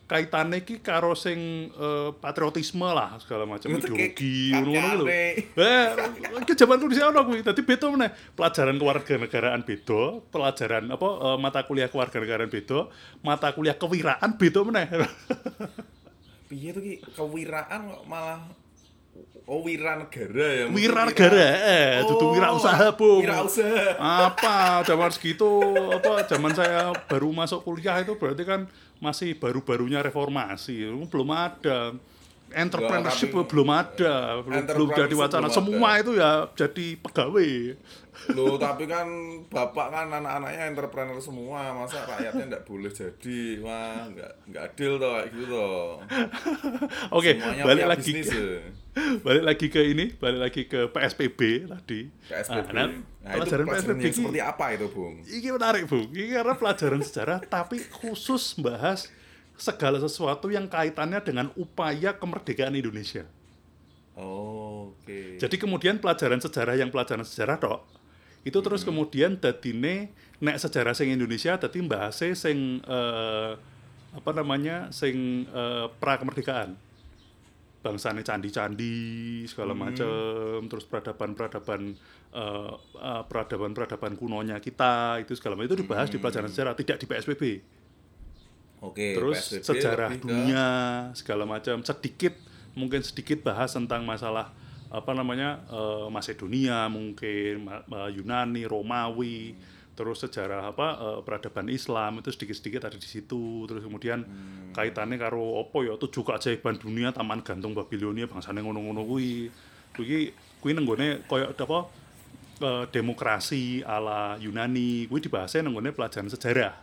[0.04, 5.06] kaitane ki karo sing eh, patriotisme lah segala macam Itu ideologi ngono-ngono lho.
[5.08, 5.86] Eh,
[6.44, 7.40] ke zamanku di ono kuwi.
[7.40, 8.10] Dadi beda meneh.
[8.36, 12.92] Pelajaran kewarganegaraan beda, pelajaran apa eh, mata kuliah kewarganegaraan beda,
[13.24, 14.86] mata kuliah kewiraan beda meneh.
[16.52, 18.40] Piye tuh ki kewiraan kok malah
[19.44, 20.64] Oh, wira negara ya.
[20.72, 21.36] Wira negara,
[21.68, 23.20] eh, Oh, wira usaha, Bung.
[23.20, 23.92] Wira usaha.
[24.00, 25.60] apa zaman segitu
[25.92, 28.64] apa zaman saya baru masuk kuliah itu berarti kan
[29.04, 30.88] masih baru-barunya reformasi.
[31.12, 31.92] Belum ada.
[32.54, 34.40] Entrepreneurship belum ada.
[34.46, 35.50] Belum, jadi wacana.
[35.50, 36.00] semua ada.
[36.06, 37.52] itu ya jadi pegawai
[38.30, 39.06] Loh, tapi kan
[39.46, 43.58] bapak kan anak-anaknya entrepreneur semua, masa rakyatnya enggak boleh jadi?
[43.58, 45.86] Wah, enggak enggak adil toh kayak gitu toh.
[47.10, 48.58] oke Semuanya balik lagi bisnis, ke, ya.
[49.26, 52.70] balik lagi ke ini balik lagi ke PSPB tadi PSBB.
[52.70, 52.86] nah,
[53.24, 55.14] Nah, itu pelajaran pelajaran PSBB yang ini- seperti apa itu, Bung?
[55.20, 59.08] Ini menarik bu, ini karena pelajaran sejarah tapi khusus bahas
[59.54, 63.24] segala sesuatu yang kaitannya dengan upaya kemerdekaan Indonesia.
[64.14, 65.36] Oh, Oke.
[65.36, 67.80] Jadi kemudian pelajaran sejarah yang pelajaran sejarah tok
[68.44, 70.12] itu terus kemudian dadine
[70.44, 73.52] nek sejarah sing Indonesia dadi bahase sing eh,
[74.14, 76.76] apa namanya sing eh, pra kemerdekaan.
[77.84, 81.92] Bangsane candi-candi segala macam, terus peradaban-peradaban
[82.32, 87.06] eh, eh, peradaban-peradaban kunonya kita itu segala macam itu dibahas di pelajaran sejarah, tidak di
[87.08, 87.44] PSBB.
[88.84, 90.66] Oke, Terus PSBB sejarah dunia
[91.16, 92.36] segala macam sedikit
[92.76, 94.52] mungkin sedikit bahas tentang masalah
[94.94, 99.58] apa namanya eh, Macedonia mungkin Ma- Yunani Romawi
[99.94, 104.70] terus sejarah apa eh, peradaban Islam itu sedikit-sedikit ada di situ terus kemudian Hmm.
[104.74, 109.46] kaitannya karo apa ya tujuh keajaiban dunia Taman Gantung Babilonia bangsane ngono-ngono kuwi.
[109.94, 111.78] Kuwi kuwi nenggone koyo apa
[112.58, 116.74] eh, demokrasi ala Yunani kuwi dibahasnya nenggone pelajaran sejarah.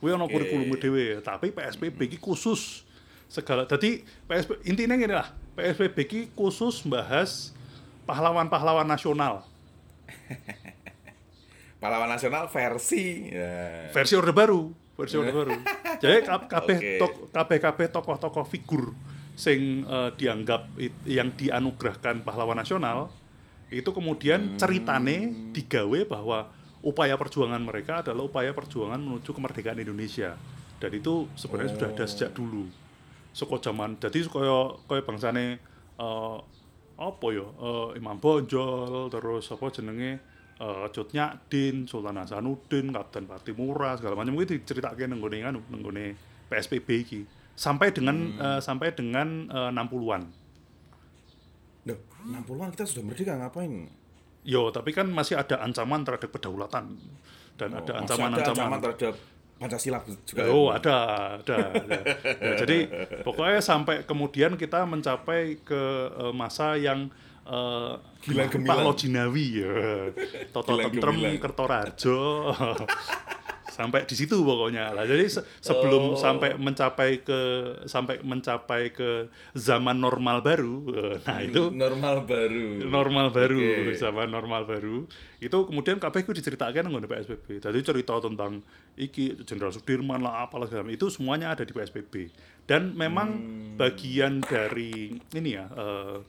[0.00, 2.84] Kuwi ana kurikulum dhewe tapi PSBB iki khusus
[3.28, 7.54] segala jadi PSB intinya gini lah PSBB iki khusus bahas
[8.04, 9.46] pahlawan-pahlawan nasional.
[11.82, 13.92] Pahlawan nasional versi ya.
[13.92, 15.52] versi orde baru versi orde baru.
[16.02, 16.92] Jadi kab- kabeh Oke.
[16.98, 18.96] tok kabeh kabeh tokoh-tokoh figur
[19.36, 23.12] sing eh, dianggap it- yang dianugerahkan pahlawan nasional
[23.68, 26.48] itu kemudian ceritane digawe bahwa
[26.80, 30.36] upaya perjuangan mereka adalah upaya perjuangan menuju kemerdekaan Indonesia.
[30.80, 32.68] Dan itu sebenarnya sudah ada sejak dulu
[33.34, 35.58] saka zaman jadi kaya kaya bangsane
[35.98, 36.38] eh,
[36.94, 40.22] apa ya eh, Imam Bonjol terus apa jenenge
[40.62, 44.38] eh, Cut Nyadin Sultan Hasanuddin Kapten Patimura segala macam.
[44.38, 45.82] Itu diceritake nang nggone anu nang
[46.46, 47.20] PSBB iki.
[47.58, 50.22] Sampai dengan eh, sampai dengan eh, 60-an
[51.84, 53.90] Loh, 60-an kita sudah merdeka ngapain?
[54.44, 56.96] Yo, tapi kan masih ada ancaman terhadap kedaulatan.
[57.60, 58.56] Dan ada Oh, masih ancaman-ancaman.
[58.56, 59.14] ancaman terhadap
[59.64, 60.44] Pancasila juga.
[60.44, 60.76] ya, Oh, Bung?
[60.76, 60.96] ada,
[61.40, 61.56] ada.
[61.72, 61.98] ada.
[62.38, 62.78] Ya, jadi
[63.24, 67.08] pokoknya sampai kemudian kita mencapai ke eh, masa yang
[67.48, 67.92] eh,
[68.24, 68.76] Gilang Pak.
[68.84, 69.74] Lojinawi ya.
[70.52, 71.36] Toto Tentrem.
[71.40, 72.20] Kertorajo.
[73.74, 76.16] sampai di situ pokoknya lah jadi se- sebelum Oh.
[76.16, 77.40] sampai mencapai ke
[77.84, 80.86] sampai mencapai ke zaman normal baru
[81.26, 82.86] nah itu normal baru.
[82.86, 83.98] normal baru Oke.
[83.98, 88.62] zaman normal baru itu kemudian kabeh itu diceritakan nggak PSBB jadi cerita tentang
[88.94, 92.30] iki Jenderal Sudirman lah apalah segala itu semuanya ada di PSBB
[92.64, 93.74] dan memang Hmm.
[93.74, 96.22] bagian dari ini ya eh,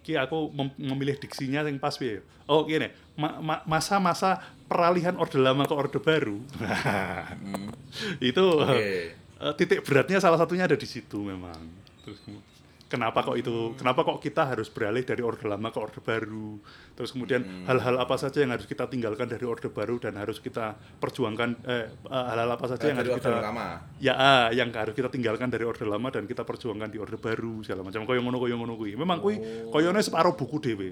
[0.00, 2.18] ki aku mem- memilih diksinya yang pas piye.
[2.46, 4.40] oh gini ma- ma- masa-masa
[4.70, 6.38] peralihan orde lama ke orde baru
[8.22, 8.70] itu Hmm.
[8.70, 8.86] Oke.
[9.40, 11.58] eh, titik beratnya salah satunya ada di situ memang
[12.00, 12.20] terus
[12.86, 16.58] kenapa kok itu kenapa kok kita harus beralih dari orde lama ke orde baru
[16.92, 17.64] terus kemudian Hmm.
[17.64, 21.86] hal-hal apa saja yang harus kita tinggalkan dari orde baru dan harus kita perjuangkan eh,
[21.88, 23.68] eh, hal-hal apa saja yang harus kita lama.
[23.98, 27.62] ya ah, yang harus kita tinggalkan dari orde lama dan kita perjuangkan di orde baru
[27.62, 29.72] segala macam koyo ngono koyo ngono kuwi memang kuwi Oh.
[29.72, 30.90] koyone separuh buku dhewe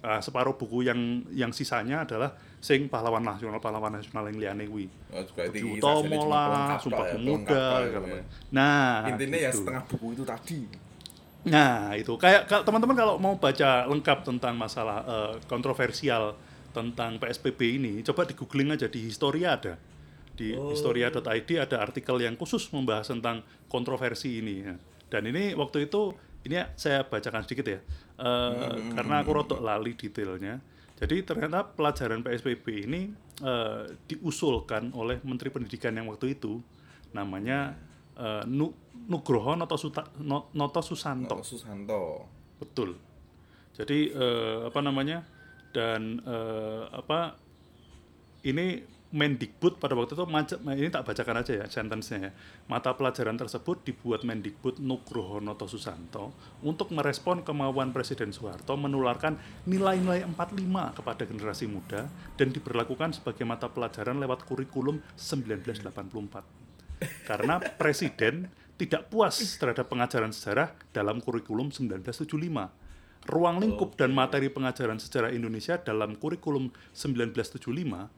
[0.00, 0.96] Ah, separuh buku yang
[1.28, 6.20] yang sisanya adalah sing pahlawan nasional pahlawan nasional yang liane kuwi Oh, berarti Budi Utomo
[6.24, 7.52] lah, Sumpah ya, Pemuda,
[7.84, 7.88] ya.
[7.92, 8.02] macam.
[8.48, 9.60] Nah, Intinya ya gitu.
[9.60, 10.60] setengah buku itu tadi.
[11.42, 16.36] Nah, itu kayak kalau teman-teman kalau mau baca lengkap tentang masalah eh, kontroversial
[16.70, 19.74] tentang PSBB ini, coba di googling aja di Historia ada.
[20.32, 20.72] Di Oh.
[20.72, 21.20] historia.id
[21.60, 24.64] ada artikel yang khusus membahas tentang kontroversi ini.
[24.64, 24.76] ya.
[25.08, 27.80] Dan ini waktu itu ini ya, saya bacakan sedikit ya.
[28.16, 28.52] Eh,
[28.92, 30.60] karena aku rotok lali detailnya.
[30.96, 33.08] Jadi ternyata pelajaran PSBB ini
[33.40, 36.60] eh, diusulkan oleh Menteri Pendidikan yang waktu itu
[37.10, 37.76] namanya
[38.44, 38.76] Nu-
[39.08, 41.40] Nugroho Noto, Suta- No- Noto Susanto.
[41.40, 42.28] Noto Susanto.
[42.60, 43.00] Betul.
[43.72, 45.24] Jadi eh, apa namanya?
[45.72, 47.40] Dan eh, apa
[48.42, 50.22] ini Mendikbud pada waktu itu
[50.70, 52.30] ini tak bacakan aja ya sentence-nya ya.
[52.70, 56.30] Mata pelajaran tersebut dibuat Mendikbud Nugroho Noto Susanto
[56.62, 59.34] untuk merespon kemauan Presiden Soeharto menularkan
[59.66, 62.06] nilai-nilai 45 kepada generasi muda
[62.38, 66.70] dan diberlakukan sebagai mata pelajaran lewat kurikulum 1984
[67.26, 73.28] karena presiden tidak puas terhadap pengajaran sejarah dalam kurikulum 1975.
[73.28, 78.08] Ruang lingkup dan materi pengajaran sejarah Indonesia dalam kurikulum 1975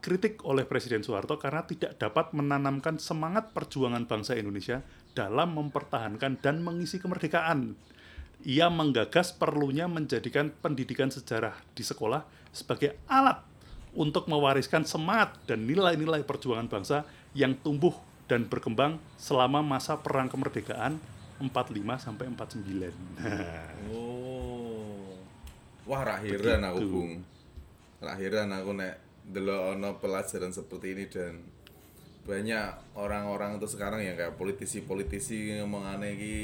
[0.00, 4.80] dikritik oleh Presiden Soeharto karena tidak dapat menanamkan semangat perjuangan bangsa Indonesia
[5.12, 7.76] dalam mempertahankan dan mengisi kemerdekaan.
[8.48, 13.44] Ia menggagas perlunya menjadikan pendidikan sejarah di sekolah sebagai alat
[13.92, 17.04] untuk mewariskan semangat dan nilai-nilai perjuangan bangsa
[17.36, 17.92] yang tumbuh
[18.24, 20.96] dan berkembang selama masa perang kemerdekaan
[21.44, 22.88] 45 sampai 49.
[23.92, 25.12] Oh.
[25.84, 26.88] Wah, rakhiran aku.
[26.88, 27.12] Bung.
[28.00, 31.40] Rakhiran aku nek delok ono pelajaran seperti ini dan
[32.26, 36.38] banyak orang-orang itu sekarang yang kayak politisi-politisi ngomong aneh ki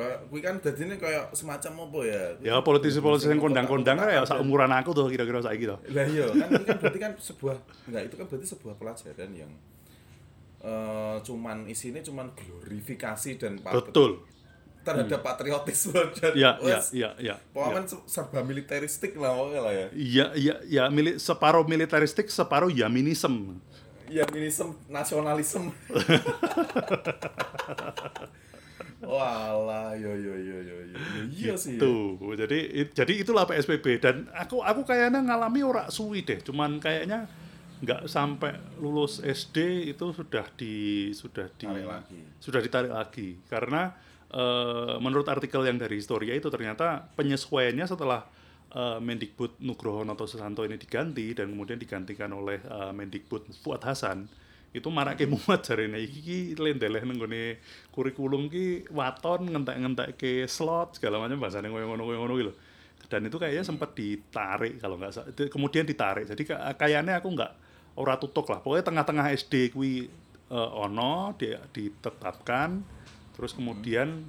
[0.00, 2.22] kuwi kan dadine kayak semacam apa ya?
[2.40, 5.76] ya politisi-politisi yang kondang-kondang ya sak umuran aku tuh kira-kira saiki tuh.
[5.92, 7.56] Lah iya, kan ini kan berarti kan sebuah
[7.90, 9.52] enggak itu kan berarti sebuah pelajaran yang
[10.60, 14.24] eh cuman isinya cuman glorifikasi dan Betul.
[14.80, 17.34] Terhadap patriotisme dan Ya, ya, ya, ya.
[17.52, 19.86] pokoknya kan serba militeristik lah pokoknya lah ya.
[19.92, 23.60] Iya, iya, ya, milik separuh militeristik, separuh yaminism.
[24.08, 25.70] Ya minisem nasionalisme.
[29.00, 30.96] Walah, yo yo yo yo yo.
[31.32, 31.76] Iya sih.
[31.76, 31.80] ya.
[31.80, 36.76] Tuh, jadi it- jadi itulah PSBB dan aku aku kayaknya ngalami ora suwi deh, cuman
[36.76, 37.24] kayaknya
[37.80, 40.74] nggak sampai lulus SD itu sudah di
[41.16, 42.20] sudah di Tarik lagi.
[42.36, 43.96] sudah ditarik lagi karena
[44.30, 48.26] eh, menurut artikel yang dari Historia itu ternyata penyesuaiannya setelah
[48.74, 54.30] eh, Mendikbud Nugroho Noto Susanto ini diganti dan kemudian digantikan oleh eh, Mendikbud Fuad Hasan
[54.70, 57.58] itu marake muat jarene iki ki lendeleh nang nggone
[57.90, 62.54] kurikulum ki waton ngentek-ngentekke slot segala macam bahasane koyo ngono koyo ngono lho.
[63.10, 66.30] Dan itu kayaknya sempat ditarik kalau nggak Kemudian ditarik.
[66.30, 67.52] Jadi ka- kayaknya aku nggak
[67.98, 68.62] ora tutuk lah.
[68.62, 70.06] Pokoknya tengah-tengah SD kuwi
[70.50, 72.99] eh, ono di, ditetapkan
[73.32, 74.24] terus kemudian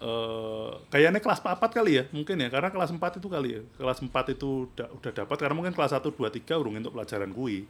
[0.00, 4.00] eh kayaknya kelas 4 kali ya mungkin ya karena kelas 4 itu kali ya kelas
[4.00, 7.68] 4 itu udah, udah dapat karena mungkin kelas 1 2 3 urung untuk pelajaran kui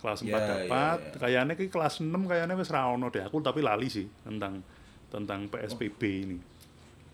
[0.00, 1.18] kelas 4 Ya, ya, dapat ya.
[1.20, 4.64] kayaknya ki kelas 6 kayaknya wis ra ono deh aku tapi lali sih tentang
[5.08, 6.38] tentang PSBB ini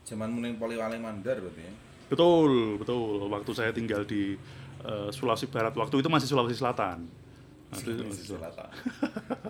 [0.03, 1.73] Zaman muning Poliwali Mandar berarti ya.
[2.07, 4.39] betul betul waktu saya tinggal di
[4.81, 7.03] eh, Sulawesi Barat waktu itu masih Sulawesi Selatan
[7.67, 8.69] masih Sulawesi Selatan.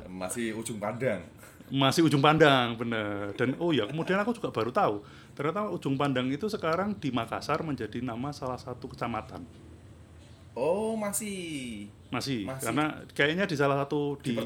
[0.07, 1.27] Masih ujung pandang.
[1.73, 5.01] Masih ujung pandang bener dan oh ya kemudian aku juga baru tahu
[5.33, 9.41] ternyata ujung pandang itu sekarang di Makassar menjadi nama salah satu kecamatan
[10.53, 12.69] Oh, masih masih, Masih.
[12.69, 12.85] karena
[13.17, 14.37] kayaknya di salah satu di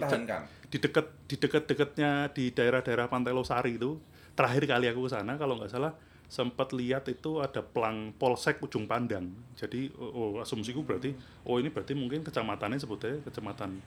[0.71, 3.99] di dekat di dekat-dekatnya di daerah-daerah Pantai Losari itu
[4.39, 5.99] terakhir kali aku ke sana kalau nggak salah
[6.31, 11.11] sempat lihat itu ada pelang polsek ujung pandang jadi oh, oh, asumsiku berarti
[11.43, 13.83] oh ini berarti mungkin kecamatannya sebutnya kecamatan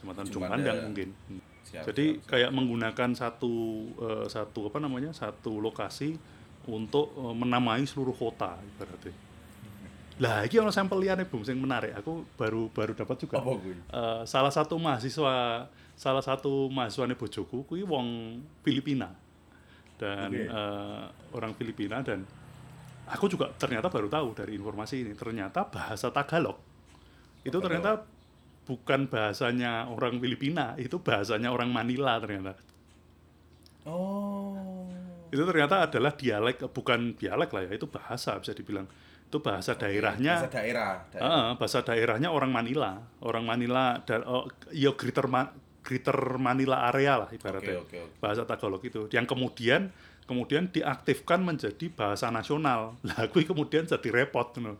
[0.00, 0.56] jembatan Jumanda.
[0.56, 1.08] Jumandang mungkin.
[1.68, 2.30] Siap, Jadi siap, siap.
[2.32, 3.54] kayak menggunakan satu
[4.00, 6.16] eh, satu apa namanya satu lokasi
[6.68, 9.14] untuk eh, menamai seluruh kota ibaratnya.
[10.18, 11.94] Lah, iki ono sampel liyane Bung sing menarik.
[11.94, 13.38] Aku baru baru dapat juga.
[13.38, 13.54] Apa?
[13.54, 19.14] Eh, salah satu mahasiswa salah satu mahasiswane bojoku kuwi wong Filipina.
[19.98, 20.46] Dan Oke.
[20.46, 21.04] eh,
[21.34, 22.22] orang Filipina dan
[23.08, 26.60] aku juga ternyata baru tahu dari informasi ini ternyata bahasa Tagalog
[27.40, 28.04] itu ternyata
[28.68, 32.52] bukan bahasanya orang Filipina, itu bahasanya orang Manila ternyata.
[33.88, 34.84] Oh.
[35.32, 38.84] Itu ternyata adalah dialek bukan dialek lah ya, itu bahasa bisa dibilang.
[39.28, 40.92] Itu bahasa daerahnya Bahasa daerah.
[41.12, 41.28] daerah.
[41.28, 45.52] Ah, bahasa daerahnya orang Manila, orang Manila dan oh, ya Greater Ma-
[45.84, 47.80] Greater Manila area lah ibaratnya.
[47.80, 48.20] Oke, oke, oke.
[48.20, 49.88] Bahasa Tagalog itu yang kemudian
[50.28, 52.96] kemudian diaktifkan menjadi bahasa nasional.
[53.04, 54.76] Lah kuwi kemudian jadi repot ngono.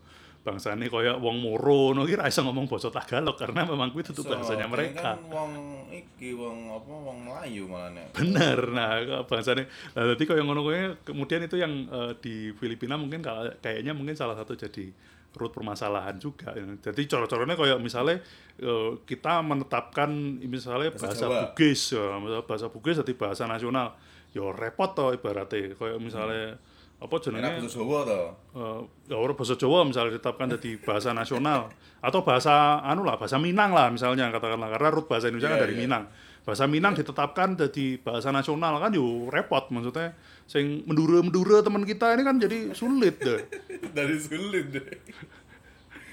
[0.48, 4.16] Bangsane kaya wong Moro ngono ki ra iso ngomong basa Tagalog karena memang kuwi itu
[4.16, 5.20] So, bahasanya ini mereka.
[5.20, 5.52] Kan wong
[5.92, 8.16] iki wong apa wong Melayu malah nek.
[8.16, 8.96] Bener, nah
[9.28, 9.68] bangsane.
[9.92, 13.20] Nah, jadi kalau ngono kuwi kemudian itu yang eh, di Filipina mungkin
[13.60, 14.88] kayaknya mungkin salah satu jadi
[15.36, 16.56] root permasalahan juga.
[16.56, 18.16] Jadi coro-corone kayak misalnya
[18.56, 20.08] eh, kita menetapkan
[20.48, 21.36] misalnya Bahasa bahasa, Jawa.
[21.52, 23.92] Bugis, ya, bahasa Bugis jadi bahasa nasional.
[24.32, 26.56] Ya repot toh ibaratnya kayak misalnya
[26.98, 27.62] apa jenenge?
[27.62, 28.20] Bahasa Jawa to.
[28.58, 28.80] eh,
[29.14, 31.70] ya Jawa misalnya ditetapkan jadi bahasa nasional.
[32.02, 34.70] Atau bahasa anu lah bahasa Minang lah misalnya katakanlah.
[34.74, 35.82] Karena root bahasa Indonesia kan Iya, dari iya.
[35.86, 36.04] Minang.
[36.42, 40.18] Bahasa Minang ditetapkan jadi bahasa nasional kan yo repot maksudnya.
[40.48, 43.46] Sing mendura-mendura teman kita ini kan jadi sulit deh.
[43.96, 44.86] Dari sulit deh.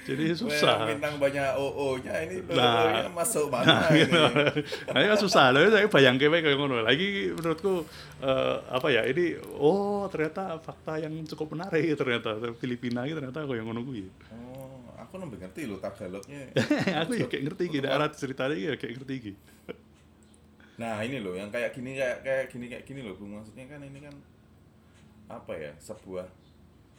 [0.06, 3.10] Jadi susah Bintang banyak OO-nya ini Nah.
[3.10, 4.06] Masuk Nah, mana ini?
[4.86, 5.66] nah, ini kan susah loh.
[5.66, 6.78] Saya bayang kayak kayak ngono.
[6.86, 7.82] Lagi menurutku
[8.22, 13.66] eh, apa ya ini oh ternyata fakta yang cukup menarik ternyata Filipina ini ternyata kayak
[13.66, 14.06] ngono kuwi.
[14.30, 16.54] Oh, aku nembe ngerti loh Tagalognya.
[17.02, 19.40] aku ya kayak ngerti gitu arah ceritanya ya kayak ngerti gitu.
[20.76, 23.16] Nah ini loh yang kayak gini kayak kayak gini kayak gini loh.
[23.18, 24.14] Maksudnya kan ini kan
[25.26, 26.26] apa ya sebuah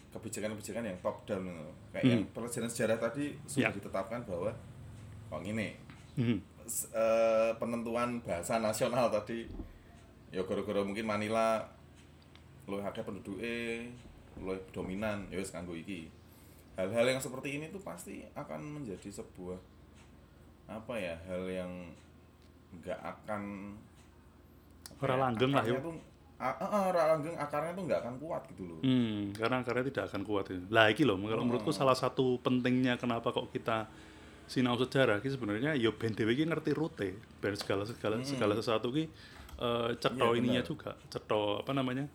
[0.10, 1.74] kebijakan-kebijakan yang top down loh.
[1.92, 2.12] Kayak Hmm.
[2.12, 3.76] yang pelajaran sejarah tadi sudah Ya.
[3.76, 4.52] ditetapkan bahwa
[5.28, 5.76] kok gini
[6.16, 6.40] Hmm.
[6.92, 9.48] eh, penentuan bahasa nasional tadi
[10.30, 11.64] ya gara-gara mungkin Manila
[12.66, 13.88] luwih akeh penduduknya
[14.36, 16.12] luwih dominan ya wis kanggo iki
[16.76, 19.56] hal-hal yang seperti ini tuh pasti akan menjadi sebuah
[20.68, 21.72] apa ya hal yang
[22.76, 23.72] nggak akan
[24.92, 25.82] apa Ora ya, langgeng lah, akarnya
[26.40, 26.54] ah,
[26.86, 30.46] ora langgeng akarnya tuh nggak akan kuat gitu loh Hmm, karena karena tidak akan kuat
[30.48, 30.70] ini.
[30.70, 33.90] Lah iki loh, kalau menurutku salah satu pentingnya kenapa kok kita
[34.46, 38.90] sinau sejarah ki sebenarnya yo ben dhewe ki ngerti rute, ben segala segala segala sesuatu
[38.90, 39.10] ki
[39.58, 40.70] eh cetho Iya, ininya benar.
[40.70, 42.06] juga, cetho apa namanya?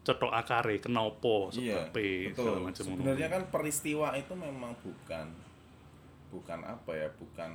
[0.00, 2.38] Cetho akare, kenapa, Iya, sebabe, betul.
[2.38, 2.82] segala macam.
[2.86, 5.26] Sebenarnya kan peristiwa itu memang bukan
[6.30, 7.50] bukan apa ya, bukan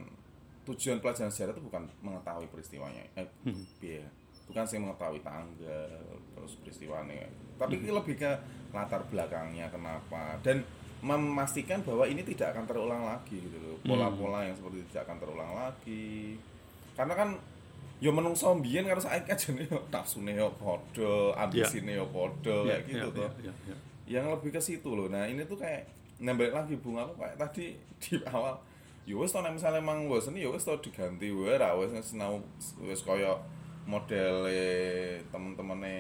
[0.66, 3.00] tujuan pelajaran sejarah itu bukan mengetahui peristiwanya.
[3.16, 3.64] Eh, Hmm.
[3.80, 4.04] iya.
[4.48, 5.92] Bukan sih mengetahui tanggal
[6.34, 7.28] terus peristiwanya.
[7.56, 7.84] Tapi Hmm.
[7.84, 8.32] ini lebih ke
[8.72, 10.64] latar belakangnya kenapa dan
[10.98, 13.78] memastikan bahwa ini tidak akan terulang lagi gitu loh.
[13.80, 13.88] Hmm.
[13.88, 16.36] Pola-pola yang seperti itu tidak akan terulang lagi.
[16.94, 17.30] Karena kan
[17.98, 22.82] yo menungso mbiyen karo saiki aja nih nafsune yo padha, ambisine yo padha Iya, kayak
[22.86, 23.76] gitu iya, toh iya, iya.
[24.06, 25.82] yang lebih ke situ loh nah ini tuh kayak
[26.22, 27.74] nambah lagi bunga aku kayak tadi
[28.06, 28.54] di awal
[29.10, 32.38] ya wis to nek misalnya emang bosen ya wis to diganti wae ra wis sinau
[32.86, 33.34] wis kaya
[33.88, 34.60] modele
[35.32, 35.98] temen-temene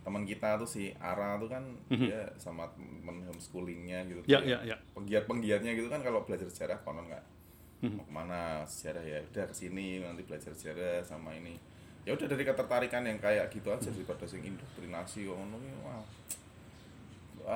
[0.00, 1.60] teman kita tuh si Ara tuh kan
[1.92, 4.24] dia sama temen homeschoolingnya gitu.
[4.24, 4.76] Tuh ya, ya.
[4.96, 7.24] penggiat-penggiatnya gitu kan kalau belajar sejarah konon nggak?
[7.84, 7.96] Mhm.
[7.96, 8.40] mau ke mana?
[8.64, 11.58] Sejarah ya udah ke sini nanti belajar sejarah sama ini.
[12.08, 16.00] Ya udah dari ketertarikan yang kayak gitu aja daripada sing indoktrinasi ngono wah.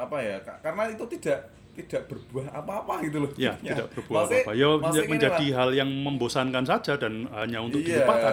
[0.05, 3.30] Apa ya ka- karena itu tidak tidak berbuah apa-apa gitu loh.
[3.40, 4.50] Ya, Ya, tidak berbuah apa-apa.
[4.52, 4.68] Ya,
[5.09, 8.32] menjadi hal yang membosankan saja dan hanya untuk iya, dilupakan.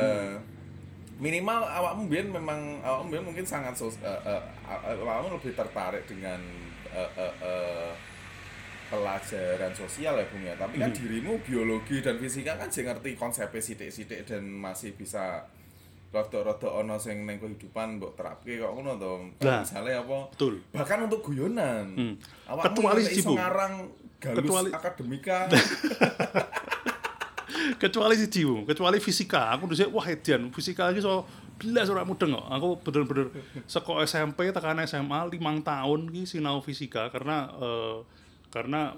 [1.22, 4.42] Minimal awakmu biyen memang awakmu biyen mungkin sangat sos, eh, eh,
[4.98, 6.42] awakmu lebih tertarik dengan
[6.90, 7.92] eh, eh, eh,
[8.90, 10.98] pelajaran sosial ya Bung ya tapi kan Hmm.
[10.98, 15.48] dirimu biologi dan fisika kan sih ngerti konsepnya sidik-sidik dan masih bisa
[16.12, 20.60] rada-rada ono sing ning kehidupan mbok terapke kok ngono to misalnya apa Betul.
[20.70, 22.16] bahkan untuk guyonan Hmm.
[22.50, 23.74] awakmu iso ngarang
[24.20, 25.38] galus Kecuali- akademika
[27.82, 29.58] kecuali si jiwo, kecuali fisika.
[29.58, 31.26] Aku dhisik wah edian, fisika lagi so
[31.58, 32.46] belas ora mudeng kok.
[32.46, 33.34] Aku bener-bener
[33.66, 37.98] seko SMP tekan SMA limang tahun ki sinau fisika karena eh,
[38.54, 38.94] karena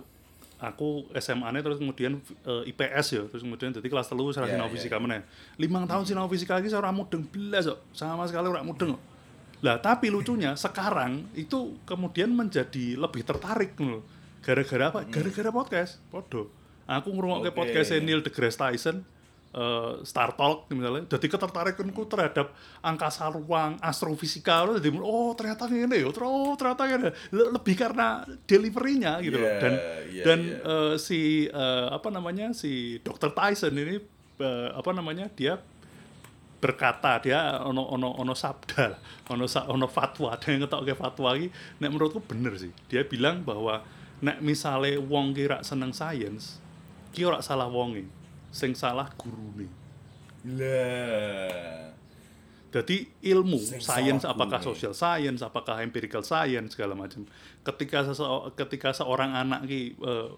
[0.59, 4.67] aku SMA-nya terus kemudian eh, IPS ya, terus kemudian jadi kelas telu saya Ya, sinau
[4.67, 5.23] ya, fisika meneh.
[5.55, 7.79] Limang tahun sinau fisika lagi saya ora mudeng belas kok.
[7.95, 9.03] Sama sekali ora mudeng kok.
[9.63, 14.03] Lah tapi lucunya sekarang itu kemudian menjadi lebih tertarik loh.
[14.43, 15.07] Gara-gara apa?
[15.07, 16.03] Gara-gara podcast.
[16.11, 16.62] Podo.
[16.95, 17.57] Aku ngrungokke Oke.
[17.57, 19.01] podcast Neil deGrasse Tyson.
[19.53, 26.09] eh, Star Talk misalnya jadi ketertarikanku terhadap angkasa ruang astrofisika jadi oh ternyata ini ya
[26.09, 29.73] oh ternyata ini Le- lebih karena deliverynya gitu loh Iya, dan
[30.09, 30.57] iya, dan iya.
[30.57, 33.29] eh, si eh, apa namanya si Dr.
[33.37, 34.01] Tyson ini
[34.41, 35.61] eh, apa namanya dia
[36.57, 38.95] berkata dia ono ono ono sabda
[39.29, 43.43] ono sa, ono fatwa ada yang ngetokke fatwa iki nek menurutku bener sih dia bilang
[43.43, 43.83] bahwa
[44.17, 46.62] nek misale wong kira seneng sains
[47.13, 48.09] ki ora salah wonge
[48.49, 49.69] sing salah gurune.
[50.43, 51.95] Lah.
[52.73, 54.75] jadi ilmu sains apakah gurune.
[54.75, 57.29] social science apakah empirical science segala macam.
[57.61, 60.29] Ketika sese- ketika seorang anak ki eh,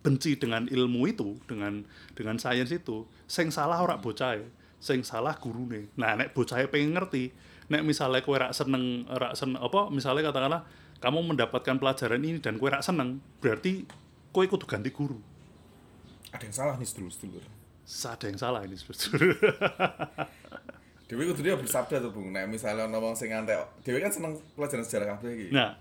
[0.00, 1.84] benci dengan ilmu itu dengan
[2.16, 4.40] dengan sains itu sing salah ora bocah
[4.80, 5.92] sing salah gurune.
[5.98, 7.34] Nah nek bocah pengen ngerti
[7.70, 10.62] nek misalnya kowe rak seneng rak seneng apa misalnya katakanlah
[10.98, 13.86] kamu mendapatkan pelajaran ini dan kowe rak seneng berarti
[14.34, 15.22] kowe kudu ganti guru
[16.30, 17.44] Ada yang salah nih sedulur-sedulur.
[18.06, 19.34] ada yang salah ini sebetulnya
[21.10, 22.30] Dewi kudu dia bersabda tuh Bung.
[22.30, 25.46] Nek misalnya ana wong sing ngantek, Dewi kan seneng pelajaran sejarah kabeh iki.
[25.50, 25.74] nah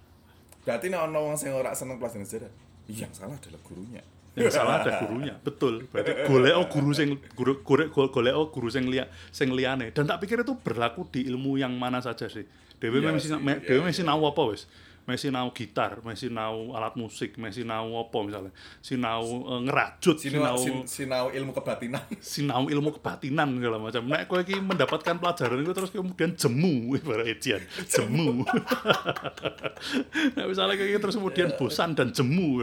[0.65, 2.49] Berarti nek ana wong sing ora seneng pelajaran sejarah,
[2.89, 4.01] iya, yang salah adalah gurunya.
[4.37, 8.71] yang salah ada gurunya betul berarti golek oh guru sing guru golek golek oh guru
[8.71, 12.45] sing liya sing liyane dan tak pikir itu berlaku di ilmu yang mana saja sih
[12.79, 13.85] dewe Iya mesti sih, me- iya, dewe iya.
[13.89, 14.63] mesti sinau apa wis
[15.07, 20.55] mesti sinau gitar mesti sinau alat musik mesti sinau apa misalnya sinau eh, ngerajut Sinau,
[20.55, 22.03] sinau sin, sinau ilmu kebatinan.
[22.33, 24.03] sinau ilmu kebatinan segala macam.
[24.07, 28.43] Nek kowe iki mendapatkan pelajaran itu terus kemudian jemu ibarat ejian, jemu.
[30.35, 32.61] Nek misalnya kayak terus kemudian bosan dan jemu.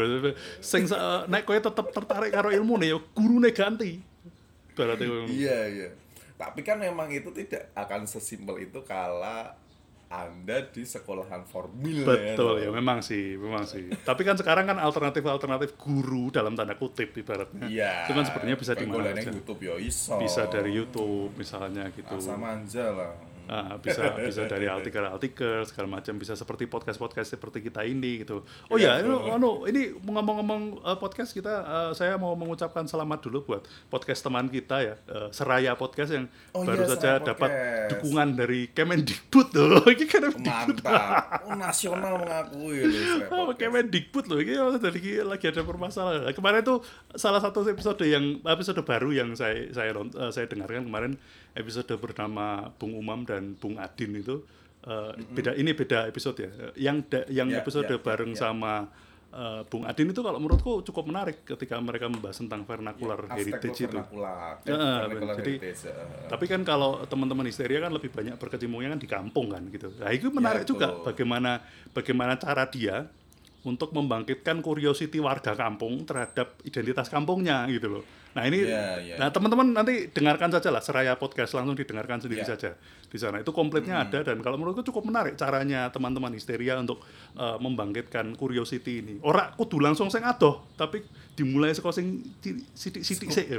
[0.60, 3.98] Sing sa- nek kowe tetep tertarik karo ilmu nih, ya gurune ganti.
[4.76, 5.88] Berarti Iya, iya.
[6.36, 9.56] Tapi kan memang itu tidak akan sesimpel itu kala
[10.06, 13.90] Anda di sekolahan formil Betul ya, memang sih, memang sih.
[13.90, 17.66] Tapi kan sekarang kan alternatif-alternatif guru dalam tanda kutip ibaratnya.
[17.66, 18.06] Iya.
[18.06, 19.34] Itu kan sebenarnya bisa di mana aja.
[19.34, 20.14] YouTube ya iso.
[20.22, 22.14] Bisa dari YouTube misalnya gitu.
[22.22, 23.12] Asa manja lah.
[23.46, 28.42] Ah, bisa bisa dari artikel-artikel segala macam bisa seperti podcast-podcast seperti kita ini gitu.
[28.66, 29.34] Oh ya, Iya, ini, betul.
[29.34, 34.50] anu, ini ngomong-ngomong eh, podcast kita, eh, saya mau mengucapkan selamat dulu buat podcast teman
[34.50, 37.90] kita ya, eh, Seraya Podcast yang Oh baru iya, saja Seraya dapat Podcast.
[37.92, 39.84] dukungan dari Kemendikbud loh.
[39.94, 40.82] Ini Kemendikbud.
[40.82, 41.46] Mantap.
[41.46, 46.32] Oh, nasional mengakui loh Oh, Kemendikbud loh, ini lagi lagi ada permasalahan.
[46.32, 46.78] Kemarin tuh
[47.14, 49.92] salah satu episode yang episode baru yang saya saya
[50.32, 51.12] saya dengarkan kemarin
[51.52, 54.42] episode bernama Bung Umam dan Bung Adin itu
[54.82, 56.50] eh, beda ini beda episode ya.
[56.76, 58.38] Yang da- yang Ya, episode ya, ya, bareng ya.
[58.38, 58.86] sama
[59.28, 63.92] eh, Bung Adin itu kalau menurutku cukup menarik ketika mereka membahas tentang vernacular heritage itu.
[63.92, 64.62] Vernacular.
[64.62, 66.26] Ya, Vernacular jadi- heritage, eh.
[66.26, 69.90] Tapi kan kalau teman-teman histeria kan lebih banyak berkecimpungnya kan di kampung kan gitu.
[69.92, 71.60] Nah itu menarik Ya, juga bagaimana
[71.90, 73.10] bagaimana cara dia
[73.66, 78.04] untuk membangkitkan curiosity warga kampung terhadap identitas kampungnya gitu loh.
[78.36, 79.16] Nah ini, Ya, ya.
[79.16, 82.52] nah teman-teman nanti dengarkan saja lah Seraya Podcast langsung didengarkan sendiri Ya.
[82.54, 82.76] saja
[83.08, 83.40] di sana.
[83.40, 87.00] Itu komplitnya ada dan kalau menurutku cukup menarik caranya teman-teman histeria untuk
[87.34, 89.14] uh, membangkitkan curiosity ini.
[89.24, 91.00] Ora kudu langsung sing adoh, tapi
[91.32, 92.22] dimulai saka sing
[92.76, 93.56] sidik-sidik sik.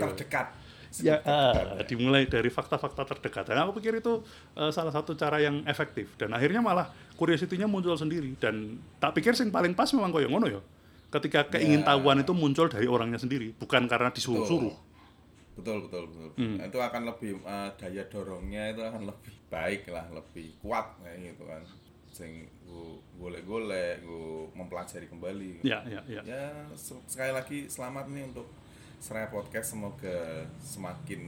[1.03, 3.47] Ya, ah, dimulai dari fakta-fakta terdekat.
[3.47, 4.23] Dan aku pikir itu
[4.55, 6.15] eh, salah satu cara yang efektif.
[6.15, 8.33] Dan akhirnya malah curiosity-nya muncul sendiri.
[8.39, 10.61] Dan tak pikir sing paling pas memang koyo ngono ya.
[11.07, 14.75] Ketika keingintahuan itu muncul dari orangnya sendiri, bukan karena disuruh-suruh.
[15.55, 16.29] Betul, betul, betul.
[16.37, 16.57] Hmm.
[16.61, 21.43] Itu akan lebih eh, daya dorongnya itu akan lebih baik lah, lebih kuat kayak gitu
[21.47, 21.63] kan.
[22.11, 25.61] Sing gue golek-golek, gue mempelajari kembali.
[25.63, 26.21] Ya, ya, ya.
[26.25, 28.49] Ya, se- sekali lagi selamat nih untuk
[28.97, 31.21] Seraya Podcast semoga semakin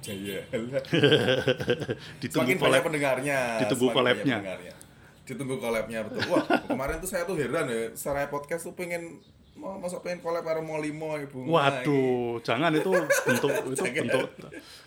[0.00, 0.40] jaya.
[2.22, 3.38] Ditunggu semakin banyak pendengarnya.
[3.66, 4.74] Ditunggu pendengarnya.
[5.26, 6.22] Ditunggu collabnya betul.
[6.30, 9.18] Wah, kemarin tuh saya tuh heran ya, Seraya Podcast tuh pengen
[9.56, 11.48] mau masuk pengen collab karo Molimo ibu.
[11.48, 12.92] Waduh, jangan itu
[13.24, 14.28] bentuk itu bentuk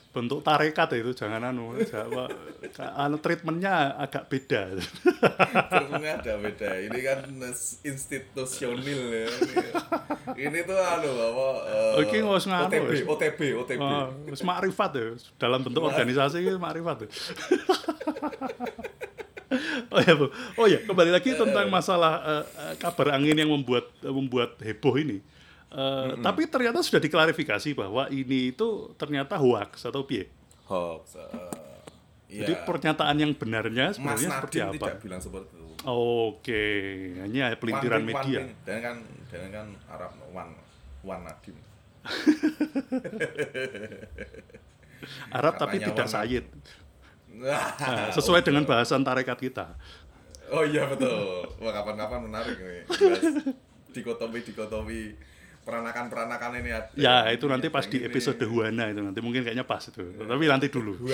[0.10, 2.34] bentuk tarekat itu jangan anu Jawa
[2.98, 4.74] anu treatmentnya agak beda
[5.70, 6.70] Terusnya ada beda.
[6.82, 7.20] Ini kan
[7.86, 9.28] institusional ya.
[10.34, 11.48] Ini, tuh anu apa?
[11.70, 12.92] eh, Oke, nggak usah nganu, OTB.
[13.06, 13.82] OTB, OTB.
[13.82, 15.06] Ah, wis makrifat ya
[15.38, 17.10] dalam bentuk organisasi itu makrifat ya.
[19.94, 20.26] oh ya Bu.
[20.62, 25.22] oh ya kembali lagi tentang masalah eh, eh, kabar angin yang membuat membuat heboh ini
[25.70, 30.26] Eh, tapi ternyata sudah diklarifikasi bahwa ini itu ternyata hoax atau piye
[30.66, 31.14] Hoax.
[31.14, 32.66] eh, jadi iya.
[32.66, 35.66] pernyataan yang benarnya Mas sebenarnya seperti Nadiem apa tidak bilang seperti itu.
[35.86, 36.64] oke
[37.22, 38.96] hanya pelintiran media Dan kan
[39.30, 40.50] dan kan Arab Wan
[41.02, 41.58] Wan Nadim.
[45.32, 46.46] Arab tapi Katanya tidak warna- sayid
[47.30, 49.78] Nah, sesuai dengan bahasan tarekat kita
[50.50, 51.46] Oh iya betul.
[51.62, 52.82] Wah kapan-kapan menarik nih.
[53.94, 55.14] Dikotomi dikotomi
[55.70, 56.90] peranakan-peranakan ini ada.
[56.98, 58.10] Ya, itu nanti pas di ini.
[58.10, 60.02] episode Huana itu nanti mungkin kayaknya pas itu.
[60.02, 60.98] Tapi nanti dulu.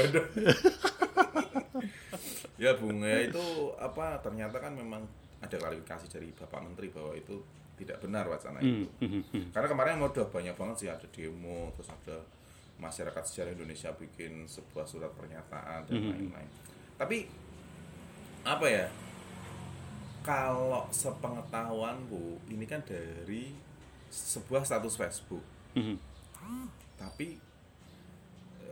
[2.56, 3.44] Ya bunga itu
[3.76, 5.04] apa ternyata kan memang
[5.44, 7.44] ada klarifikasi dari Bapak Menteri bahwa itu
[7.76, 8.88] tidak benar wacana Hmm, itu.
[9.04, 9.46] hmm, hmm.
[9.52, 12.24] Karena kemarin udah banyak banget sih ada demo, terus ada
[12.80, 16.50] masyarakat sejarah Indonesia bikin sebuah surat pernyataan dan lain-lain.
[16.96, 17.28] Tapi
[18.48, 18.88] apa ya?
[20.24, 23.52] Kalau sepengetahuanku ini kan dari
[24.16, 25.44] sebuah status Facebook.
[25.76, 26.00] Hmm.
[26.96, 27.36] Tapi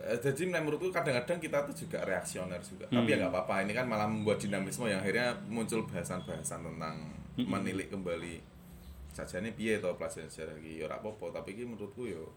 [0.00, 2.84] eh, jadi menurutku kadang-kadang kita tuh juga reaksioner juga.
[2.86, 3.20] Tapi ya Hmm.
[3.24, 3.54] nggak apa-apa.
[3.64, 6.96] Ini kan malah membuat dinamisme yang akhirnya muncul bahasan-bahasan tentang
[7.34, 7.50] Hmm.
[7.50, 8.38] menilik kembali
[9.10, 12.34] saja ini piye to pelajaran sejarah iki ya apa-apa tapi ini menurutku yo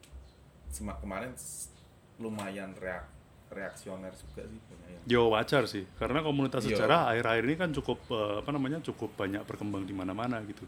[0.69, 1.33] semak kemarin
[2.17, 3.01] lumayan reak
[3.49, 8.41] reaksioner juga sih yang Yo wajar sih, karena komunitas sejarah akhir-akhir ini kan cukup eh,
[8.41, 10.65] apa namanya cukup banyak berkembang di mana-mana gitu.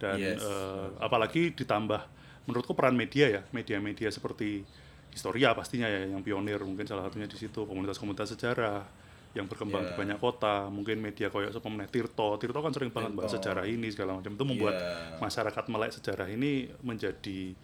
[0.00, 0.40] Dan Yes.
[0.40, 2.00] eh, apalagi ditambah
[2.48, 4.64] menurutku peran media ya, media-media seperti
[5.10, 8.86] Historia pastinya ya yang pionir mungkin salah satunya di situ komunitas-komunitas sejarah
[9.34, 9.98] yang berkembang di Iya.
[9.98, 12.38] banyak kota, mungkin media koyok meneh Tirto.
[12.38, 15.18] Tirto kan sering banget bahas sejarah ini segala macam itu membuat Iya.
[15.18, 17.54] masyarakat melek sejarah ini menjadi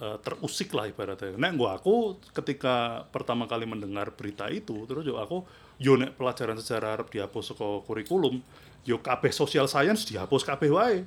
[0.00, 1.36] eh, terusik lah ibaratnya.
[1.36, 5.44] Nek gua aku ketika pertama kali mendengar berita itu, terus yo aku
[5.76, 8.40] yo nek pelajaran sejarah arep dihapus saka kurikulum,
[8.84, 11.04] yo kabeh social science dihapus kabeh wae.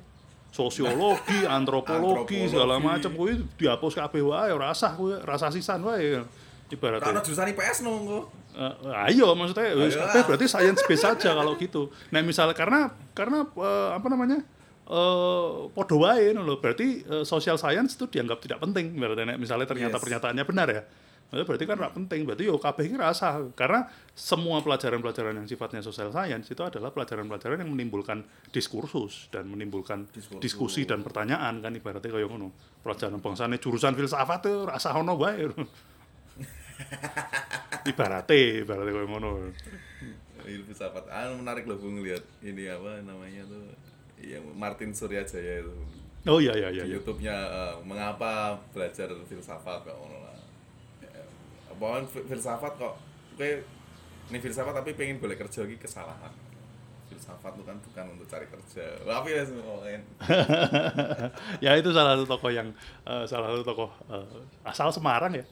[0.54, 6.22] Sosiologi, antropologi, segala macam kuwi dihapus kabeh wae, ora sah kuwi, rasa sisan wae.
[6.22, 6.30] karena
[6.70, 7.20] Ibaratnya.
[7.20, 8.20] jurusan IPS nunggu
[8.54, 8.70] Eh,
[9.10, 11.90] ayo maksudnya wis Ayo kabeh berarti science based saja kalau gitu.
[12.14, 14.38] Nah, misalnya karena karena eh, apa namanya?
[14.86, 16.62] eh podo wae lho.
[16.62, 20.02] Berarti eh, social science itu dianggap tidak penting berarti misalnya ternyata Yes.
[20.06, 20.82] pernyataannya benar ya.
[21.34, 22.22] Nah, berarti kan nggak penting.
[22.22, 27.66] Berarti yo kabeh iki rasa karena semua pelajaran-pelajaran yang sifatnya social science itu adalah pelajaran-pelajaran
[27.66, 28.22] yang menimbulkan
[28.54, 30.38] diskursus dan menimbulkan Diskursus.
[30.38, 32.54] diskusi dan pertanyaan kan ibaratnya kayak ngono.
[32.86, 35.50] Pelajaran bangsane jurusan filsafat tuh rasa ono wae.
[37.90, 39.30] ibaratnya, ibaratnya kayak ngono.
[40.44, 43.64] ilmu filsafat ah menarik loh Bung lihat ini apa namanya tuh
[44.20, 45.72] yang Martin Suryajaya itu
[46.24, 46.84] Oh iya iya iya.
[46.84, 46.96] di iya.
[46.96, 50.36] YouTube-nya eh, mengapa belajar filsafat kok ngono lah.
[51.76, 52.94] Fi- filsafat kok
[53.34, 53.66] kayak
[54.24, 56.32] ini filsafat tapi pengen boleh kerja lagi kesalahan.
[57.04, 58.84] Filsafat itu kan bukan untuk cari kerja.
[59.00, 59.76] Tapi ya semua
[61.64, 62.68] ya itu salah satu tokoh yang
[63.04, 64.26] eh, salah satu tokoh eh,
[64.64, 65.44] asal Semarang ya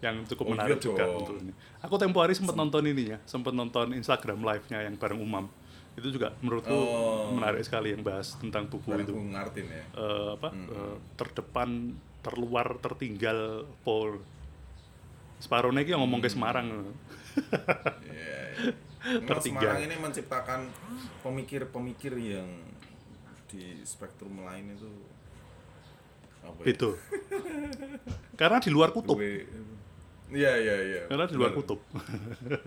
[0.00, 1.16] yang cukup Oh, menarik iya juga dong.
[1.20, 1.52] untuk ini.
[1.82, 5.44] Aku tempo hari sempat nonton ininya, sempat nonton Instagram live-nya yang bareng Umam.
[5.92, 7.28] Itu juga menurutku Oh.
[7.36, 9.12] menarik sekali yang bahas tentang buku Bareng itu.
[9.12, 9.84] Bung Martin ya.
[9.92, 14.24] Eh, apa eh, terdepan, terluar, tertinggal, Paul.
[15.40, 16.68] Separuhnya yang ngomong ke Semarang.
[16.68, 16.76] Iya.
[18.04, 18.40] iya.
[19.24, 19.64] Memang Tertinggal.
[19.64, 20.60] Semarang ini menciptakan
[21.24, 22.48] pemikir-pemikir yang
[23.48, 24.92] di spektrum lain itu
[26.44, 26.66] apa ya?
[26.76, 26.90] Itu.
[28.36, 29.16] Karena di luar kutub.
[30.30, 31.02] Iya iya iya.
[31.08, 31.80] Karena di luar kutub.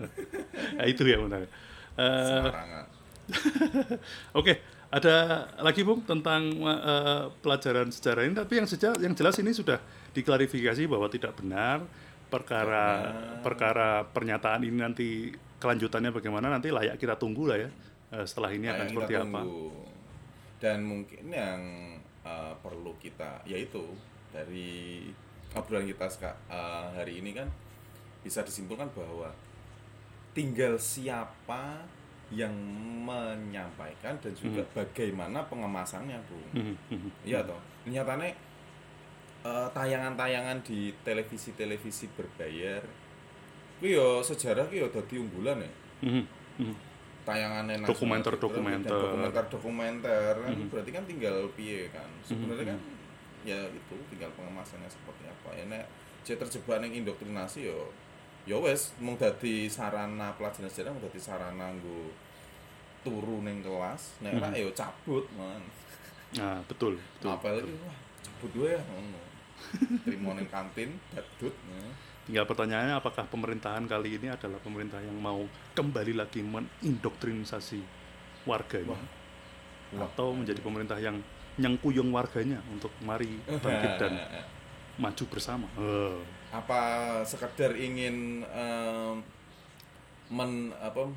[0.76, 1.46] nah, itu ya benar.
[1.94, 2.84] Semarangan.
[4.38, 4.60] Oke,
[4.92, 9.80] ada lagi Bung tentang eh, pelajaran sejarah ini tapi yang sejak yang jelas ini sudah
[10.12, 11.82] diklarifikasi bahwa tidak benar
[12.34, 13.40] perkara benar.
[13.46, 15.08] perkara pernyataan ini nanti
[15.62, 17.70] kelanjutannya bagaimana nanti layak kita tunggu lah ya.
[18.10, 19.40] Eh, setelah ini Nah, akan seperti apa.
[20.58, 21.60] Dan mungkin yang
[22.26, 23.84] uh, perlu kita yaitu
[24.34, 25.06] dari
[25.54, 26.10] obrolan kita
[26.50, 27.46] uh, hari ini kan
[28.24, 29.30] bisa disimpulkan bahwa
[30.34, 31.84] tinggal siapa
[32.32, 32.50] yang
[33.04, 36.38] menyampaikan dan juga bagaimana pengemasannya, Bu.
[36.56, 37.08] Mhm.
[37.28, 37.60] Iya toh.
[37.86, 38.34] Nyatane
[39.44, 42.82] eh, tayangan-tayangan di televisi-televisi berbayar
[43.74, 45.72] kuwi yo sejarah ki yo dadi unggulan ya.
[46.06, 46.24] Mhm,
[46.62, 46.74] mhm.
[47.24, 48.88] Tayangannya National Dokumenter-dokumenter.
[48.88, 52.08] Geographic dan dokumenter-dokumenter kan berarti kan tinggal piye kan.
[52.24, 52.80] Sebenarnya kan
[53.44, 55.48] ya itu tinggal pengemasannya seperti apa.
[55.56, 55.84] Ya nek
[56.24, 57.92] jek terjebak ning indoktrinasi yo
[58.44, 62.12] ya wes mung dadi sarana pelajaran sejarah mung dadi sarana nggo
[63.04, 65.60] turu ning kelas nek ora yo cabut man
[66.34, 67.30] Nah, betul, betul.
[67.30, 69.20] apa lagi wah cabut gue ya ngono
[70.04, 71.82] terima ning kantin dadut ya.
[72.24, 75.44] Tinggal pertanyaannya apakah pemerintahan kali ini adalah pemerintah yang mau
[75.76, 77.84] kembali lagi mendoktrinisasi
[78.48, 78.96] warganya
[79.92, 80.08] Wah.
[80.08, 81.20] atau menjadi pemerintah yang
[81.60, 84.12] nyengkuyung warganya untuk mari bangkit dan
[84.96, 85.68] maju bersama.
[85.76, 86.16] Eh,
[86.48, 86.80] apa
[87.28, 89.16] sekedar ingin em,
[90.32, 91.12] men apa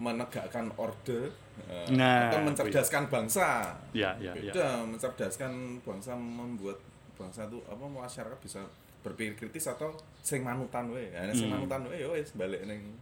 [0.00, 1.28] menegakkan orde
[1.68, 4.52] eh, Nah, atau mencerdaskan bangsa ya, ya, ya.
[4.52, 6.80] beda mencerdaskan bangsa membuat
[7.16, 8.60] bangsa itu apa masyarakat bisa
[9.00, 11.58] berpikir kritis atau sing manutan we nah, sing Hmm.
[11.58, 12.94] manutan we ya wis balik ning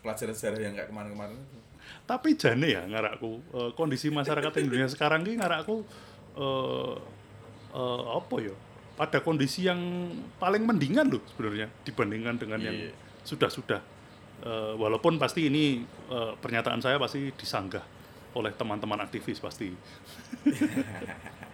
[0.00, 1.58] pelajaran sejarah yang kayak kemarin-kemarin itu
[2.04, 5.76] Tapi jane ya ngarakku eh, kondisi masyarakat Indonesia sekarang ini ngarakku
[6.36, 6.94] eh,
[7.72, 8.54] eh, apa ya
[8.92, 9.80] pada kondisi yang
[10.36, 12.92] paling mendingan loh sebenarnya dibandingkan dengan yang Iya.
[13.22, 13.82] sudah-sudah
[14.42, 17.82] Eh, walaupun pasti ini eh, pernyataan saya pasti disanggah
[18.34, 19.70] oleh teman-teman aktivis pasti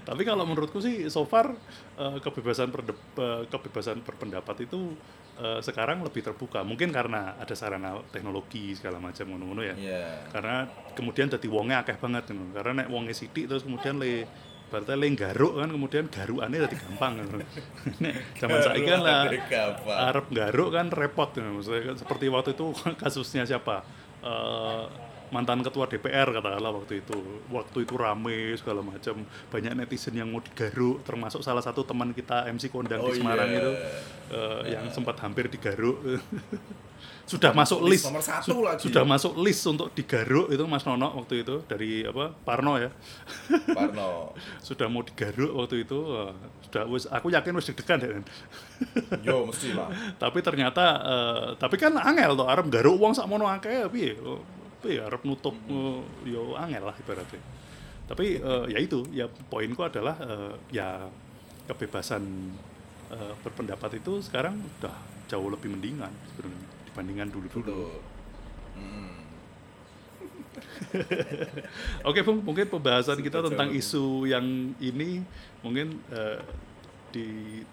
[0.00, 1.52] tapi kalau menurutku sih so far
[1.94, 4.96] eh, kebebasan perde- eh, kebebasan berpendapat itu
[5.36, 10.04] eh, sekarang lebih terbuka mungkin karena ada sarana teknologi segala macam ngono-ngono ya Iya.
[10.30, 10.56] karena
[10.92, 12.52] kemudian jadi wongnya akeh banget ngono.
[12.52, 14.24] karena nek wongnya sidik terus kemudian le
[14.64, 17.36] berarti le garuk kan kemudian garukannya jadi gampang ngono.
[18.02, 19.22] nek zaman saiki kan lah.
[20.08, 21.60] Arab garuk kan repot ngono.
[21.60, 22.66] maksudnya kan seperti waktu itu
[23.02, 23.84] kasusnya siapa
[25.34, 27.18] mantan ketua DPR katakanlah waktu itu
[27.48, 29.18] waktu itu rame segala macam
[29.50, 33.50] banyak netizen yang mau digaruk termasuk salah satu teman kita MC Kondang Oh, di Semarang
[33.50, 33.58] iya.
[33.58, 33.72] itu
[34.30, 35.98] eh, yang sempat hampir digaruk
[37.24, 38.80] sudah masuk list, List nomor satu Su- lagi.
[38.84, 42.92] sudah masuk list untuk digaruk itu Mas Nono waktu itu dari apa Parno ya
[43.76, 44.36] Parno.
[44.60, 46.32] sudah mau digaruk waktu itu eh,
[46.62, 48.10] sudah wis aku yakin wis deg-degan deh
[49.26, 49.88] Yo mesti lah.
[50.14, 54.12] tapi ternyata eh, tapi kan angel tuh arep garuk uang sak mono akeh piye
[54.84, 57.40] piye arep nutup eh, yo angel lah ibaratnya
[58.04, 61.08] tapi eh, ya itu ya poinku adalah eh, ya
[61.64, 62.52] kebebasan
[63.08, 64.92] eh, berpendapat itu sekarang udah
[65.24, 67.92] jauh lebih mendingan sebenarnya dibandingkan dulu-dulu Betul.
[68.76, 69.24] Mm.
[72.08, 73.80] Oke Bung, mungkin pembahasan kita Sudah tentang jauh.
[73.80, 74.46] isu yang
[74.78, 75.22] ini
[75.62, 76.40] mungkin eh,
[77.14, 77.26] di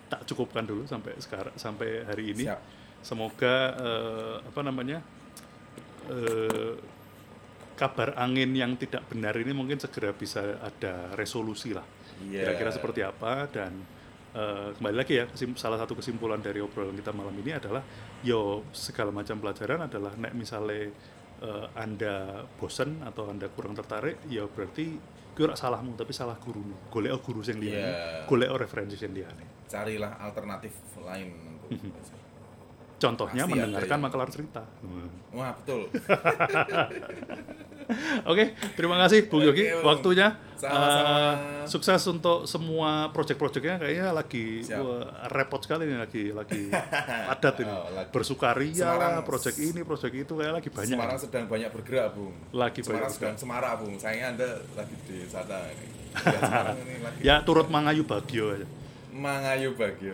[0.06, 2.46] tak cukupkan dulu sampai sekarang sampai hari ini.
[2.46, 2.62] Siap.
[3.02, 5.02] Semoga eh, apa namanya
[6.10, 6.74] eh,
[7.82, 11.82] kabar angin yang tidak benar ini mungkin segera bisa ada resolusi lah.
[12.22, 12.46] Iya.
[12.46, 13.74] Kira-kira seperti apa dan
[14.38, 17.82] eh, kembali lagi ya kesim- salah satu kesimpulan dari obrolan kita malam ini adalah
[18.22, 20.94] yo segala macam pelajaran adalah nek misalnya
[21.42, 25.02] eh, anda bosen atau anda kurang tertarik ya berarti
[25.34, 26.62] kira salahmu tapi salah guru
[26.94, 27.82] golek guru yang dia
[28.30, 29.28] golek referensi yang dia
[29.66, 31.72] Carilah alternatif lain untuk
[33.02, 34.62] contohnya Pasti mendengarkan yang- makalar cerita.
[35.34, 35.90] Wah, betul.
[38.30, 39.84] Oke, terima kasih Bung Yogi Bung.
[39.84, 40.36] waktunya.
[40.54, 41.10] Sama-sama.
[41.10, 46.70] Eh, sukses untuk semua proyek-proyeknya kayaknya lagi wah, repot sekali ini lagi lagi
[47.34, 47.72] padat ini.
[47.72, 48.10] Oh, lagi.
[48.10, 50.94] Bersukaria, Semarang- proyek ini, proyek itu kayak lagi banyak.
[50.94, 52.34] Semarang sedang banyak bergerak, Bung.
[52.52, 53.98] Lagi Semarang banyak sedang semarak, Bung.
[53.98, 55.88] Sayangnya Anda lagi di sana ini.
[56.22, 58.68] Ya, ini lagi Ya turut mangayu bagio aja.
[59.10, 60.14] mangayu bagio.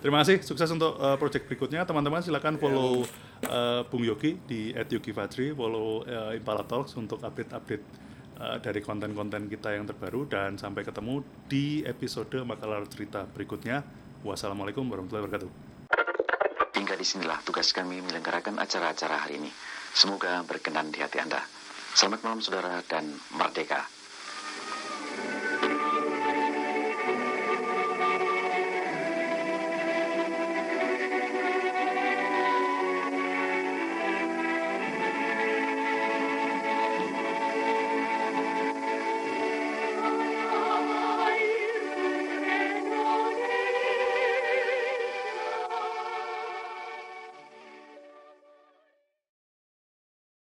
[0.00, 1.84] Terima kasih, sukses untuk uh, proyek berikutnya.
[1.84, 3.04] Teman-teman silakan follow
[3.48, 7.84] uh, Bung Yogi di @yogi_fajri, follow uh, Impala Talks untuk update-update
[8.40, 13.84] uh, dari konten-konten kita yang terbaru dan sampai ketemu di episode makalar cerita berikutnya.
[14.26, 15.50] Wassalamualaikum warahmatullahi wabarakatuh.
[16.76, 19.50] Hingga di sinilah tugas kami menyelenggarakan acara-acara hari ini.
[19.96, 21.40] Semoga berkenan di hati Anda.
[21.96, 23.95] Selamat malam saudara dan merdeka.